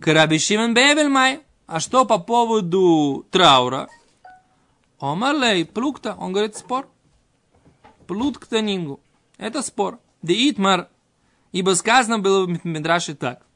к 0.00 0.08
Бевельмай. 0.74 1.40
А 1.66 1.78
что 1.78 2.04
по 2.04 2.18
поводу 2.18 3.24
траура? 3.30 3.88
Омарлей, 4.98 5.64
плукта, 5.64 6.16
он 6.18 6.32
говорит 6.32 6.56
спор. 6.56 6.88
Плут 8.08 8.38
к 8.38 8.46
танингу. 8.46 9.00
Это 9.38 9.62
спор. 9.62 10.00
Де 10.20 10.50
итмар. 10.50 10.88
Ибо 11.52 11.70
сказано 11.74 12.18
было 12.18 12.44
в 12.44 12.64
Мидраше 12.66 13.14
так. 13.14 13.46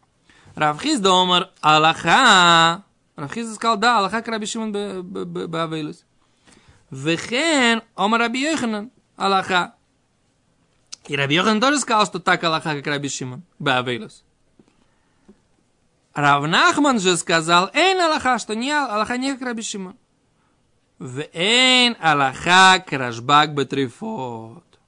Равхиз 0.54 1.00
да 1.00 1.10
омар 1.10 1.50
Аллаха. 1.60 2.84
Равхиз 3.18 3.52
сказал, 3.52 3.76
да, 3.76 3.98
Аллаха 3.98 4.22
Раби 4.24 4.46
Шимон 4.46 4.72
Бавейлус. 5.02 6.04
Вехен 6.88 7.82
омар 7.96 8.20
Раби 8.20 8.42
Йоханан. 8.42 8.92
Аллаха. 9.16 9.74
И 11.08 11.16
Раби 11.16 11.34
Йохан 11.34 11.60
тоже 11.60 11.80
сказал, 11.80 12.06
что 12.06 12.20
так 12.20 12.44
Аллаха, 12.44 12.76
как 12.76 12.86
Раби 12.86 13.08
Шимон 13.08 13.42
Бавейлус. 13.58 14.22
Равнахман 16.14 17.00
же 17.00 17.16
сказал, 17.16 17.70
эйн 17.74 18.00
Аллаха, 18.00 18.38
что 18.38 18.54
не 18.54 18.70
Аллаха 18.70 19.16
не 19.16 19.32
как 19.32 19.42
Раби 19.42 19.62
Шимон. 19.62 19.96
В 21.00 21.24
эйн 21.32 21.96
Аллаха 22.00 22.78
крашбак 22.86 23.52
бетрифот. 23.52 24.78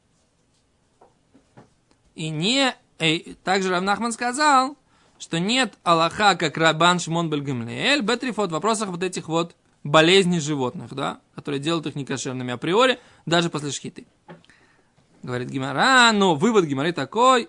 И 2.15 2.29
не, 2.29 2.77
э, 3.01 3.35
также 3.43 3.71
Равнахман 3.71 4.13
сказал, 4.13 4.77
что 5.21 5.39
нет 5.39 5.75
Аллаха 5.85 6.35
как 6.35 6.57
Рабан 6.57 6.99
Шимон 6.99 7.31
Бельгамлиэль, 7.31 8.03
бетрифот 8.03 8.51
в 8.51 8.53
вопросах 8.53 8.89
вот 8.89 9.03
этих 9.03 9.29
вот 9.29 9.55
болезней 9.85 10.41
животных, 10.41 10.93
да, 10.95 11.21
которые 11.35 11.61
делают 11.61 11.87
их 11.87 11.95
некошерными 11.95 12.53
априори, 12.53 12.99
даже 13.27 13.51
после 13.51 13.71
шхиты. 13.71 14.07
Говорит 15.23 15.51
Гимара, 15.51 16.11
но 16.13 16.35
вывод 16.35 16.65
Гимары 16.65 16.93
такой, 16.93 17.49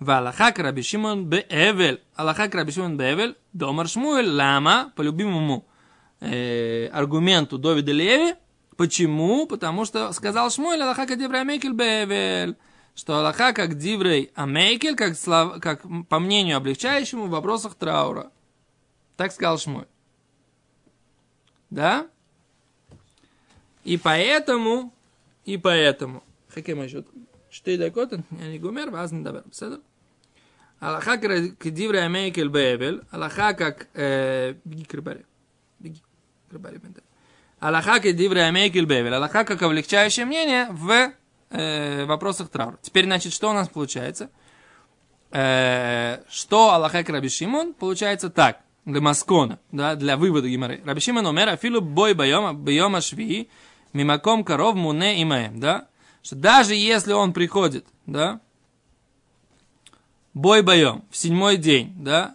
Валаха 0.00 0.52
Раби 0.56 0.82
Шимон 0.82 1.26
Беэвель. 1.26 2.00
Аллаха 2.16 2.50
Раби 2.50 2.72
Шимон 2.72 2.96
Беэвель. 2.96 3.36
Домар 3.52 3.86
Шмуэль. 3.86 4.30
Лама. 4.30 4.92
По 4.96 5.02
любимому 5.02 5.66
э, 6.20 6.86
аргументу 6.86 7.58
Довида 7.58 7.92
Леви. 7.92 8.34
Почему? 8.78 9.46
Потому 9.46 9.84
что 9.84 10.10
сказал 10.14 10.50
Шмуэль 10.50 10.80
Аллаха 10.80 11.04
Диврей 11.04 11.42
Амейкель 11.42 11.74
Беэвель 11.74 12.56
что 13.00 13.16
Аллаха 13.16 13.54
как 13.54 13.78
диврей 13.78 14.30
амейкель, 14.34 14.94
как, 14.94 15.16
слов, 15.16 15.58
как 15.62 15.80
по 16.10 16.18
мнению 16.18 16.58
облегчающему 16.58 17.24
в 17.24 17.30
вопросах 17.30 17.74
траура. 17.74 18.30
Так 19.16 19.32
сказал 19.32 19.56
Шмой, 19.56 19.86
Да? 21.70 22.06
И 23.84 23.96
поэтому, 23.96 24.92
и 25.46 25.56
поэтому. 25.56 26.22
Хакем 26.50 26.82
Ашут. 26.82 27.08
Штей 27.50 27.78
дакотен, 27.78 28.22
я 28.32 28.48
не 28.48 28.58
гумер, 28.58 28.90
вас 28.90 29.12
не 29.12 29.22
добер. 29.24 29.44
Беседа? 29.46 29.80
Аллаха 30.78 31.16
как 31.16 31.72
диврей 31.72 32.04
амейкель 32.04 32.48
бебель. 32.48 33.00
Аллаха 33.10 33.54
как... 33.54 33.88
Беги 33.94 34.84
к 34.84 34.92
рыбаре. 34.92 35.24
Беги 35.78 36.02
к 36.50 36.52
рыбаре. 36.52 36.78
Аллаха 37.60 37.98
как 37.98 38.14
диврей 38.14 38.46
амейкель 38.46 38.84
бебель. 38.84 39.14
Аллаха 39.14 39.44
как 39.44 39.62
облегчающее 39.62 40.26
мнение 40.26 40.66
в 40.70 41.14
э, 41.50 42.04
вопросах 42.06 42.48
траура. 42.48 42.78
Теперь, 42.82 43.04
значит, 43.04 43.32
что 43.32 43.50
у 43.50 43.52
нас 43.52 43.68
получается? 43.68 44.30
Э, 45.30 46.22
что 46.28 46.72
Аллаха 46.72 47.04
Раби 47.06 47.28
Шимон? 47.28 47.74
Получается 47.74 48.30
так. 48.30 48.60
для 48.84 49.00
маскона, 49.00 49.58
да, 49.72 49.94
для 49.94 50.16
вывода 50.16 50.48
геморы. 50.48 50.80
Рабишима 50.84 51.22
номер 51.22 51.50
афилу 51.50 51.80
бой 51.80 52.14
байома, 52.14 52.54
байома 52.54 53.00
шви, 53.00 53.48
мимаком 53.92 54.44
коров 54.44 54.74
муне 54.74 55.22
имаем, 55.22 55.60
да, 55.60 55.88
что 56.22 56.36
даже 56.36 56.74
если 56.74 57.12
он 57.12 57.32
приходит, 57.32 57.86
да, 58.06 58.40
бой 60.34 60.62
боем 60.62 61.04
в 61.10 61.16
седьмой 61.16 61.56
день, 61.56 61.92
да, 61.96 62.34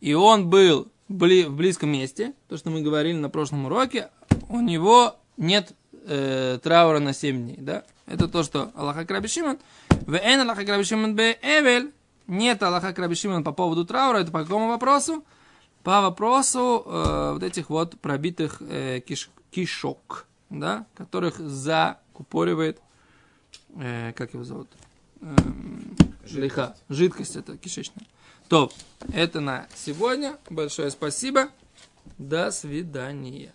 и 0.00 0.14
он 0.14 0.48
был 0.48 0.88
бли, 1.08 1.44
в 1.44 1.54
близком 1.54 1.90
месте, 1.90 2.34
то, 2.48 2.56
что 2.56 2.70
мы 2.70 2.82
говорили 2.82 3.16
на 3.16 3.30
прошлом 3.30 3.66
уроке, 3.66 4.10
у 4.48 4.60
него 4.60 5.16
нет 5.36 5.72
э, 6.06 6.58
траура 6.62 6.98
на 6.98 7.12
7 7.12 7.44
дней, 7.44 7.56
да? 7.58 7.84
Это 8.12 8.28
то, 8.28 8.42
что 8.42 8.70
Аллаха 8.74 9.06
Крабишиман. 9.06 9.58
В 9.88 10.14
эн 10.16 10.42
Аллаха 10.42 10.66
Крабишиман 10.66 11.16
бе 11.16 11.38
эвель. 11.40 11.94
Нет 12.26 12.62
Аллаха 12.62 12.92
Крабишиман 12.92 13.42
по 13.42 13.52
поводу 13.52 13.86
траура. 13.86 14.18
Это 14.18 14.30
по 14.30 14.42
какому 14.42 14.68
вопросу? 14.68 15.24
По 15.82 16.02
вопросу 16.02 16.82
э, 16.84 17.32
вот 17.32 17.42
этих 17.42 17.70
вот 17.70 17.98
пробитых 18.00 18.60
э, 18.68 19.00
киш, 19.00 19.30
кишок, 19.50 20.26
да? 20.50 20.84
Которых 20.94 21.38
закупоривает, 21.38 22.82
э, 23.76 24.12
как 24.12 24.34
его 24.34 24.44
зовут? 24.44 24.68
Эм, 25.22 25.96
лиха. 26.30 26.76
Жидкость 26.90 27.36
это 27.36 27.56
кишечная. 27.56 28.06
То, 28.48 28.70
это 29.14 29.40
на 29.40 29.66
сегодня. 29.74 30.36
Большое 30.50 30.90
спасибо. 30.90 31.48
До 32.18 32.50
свидания. 32.50 33.54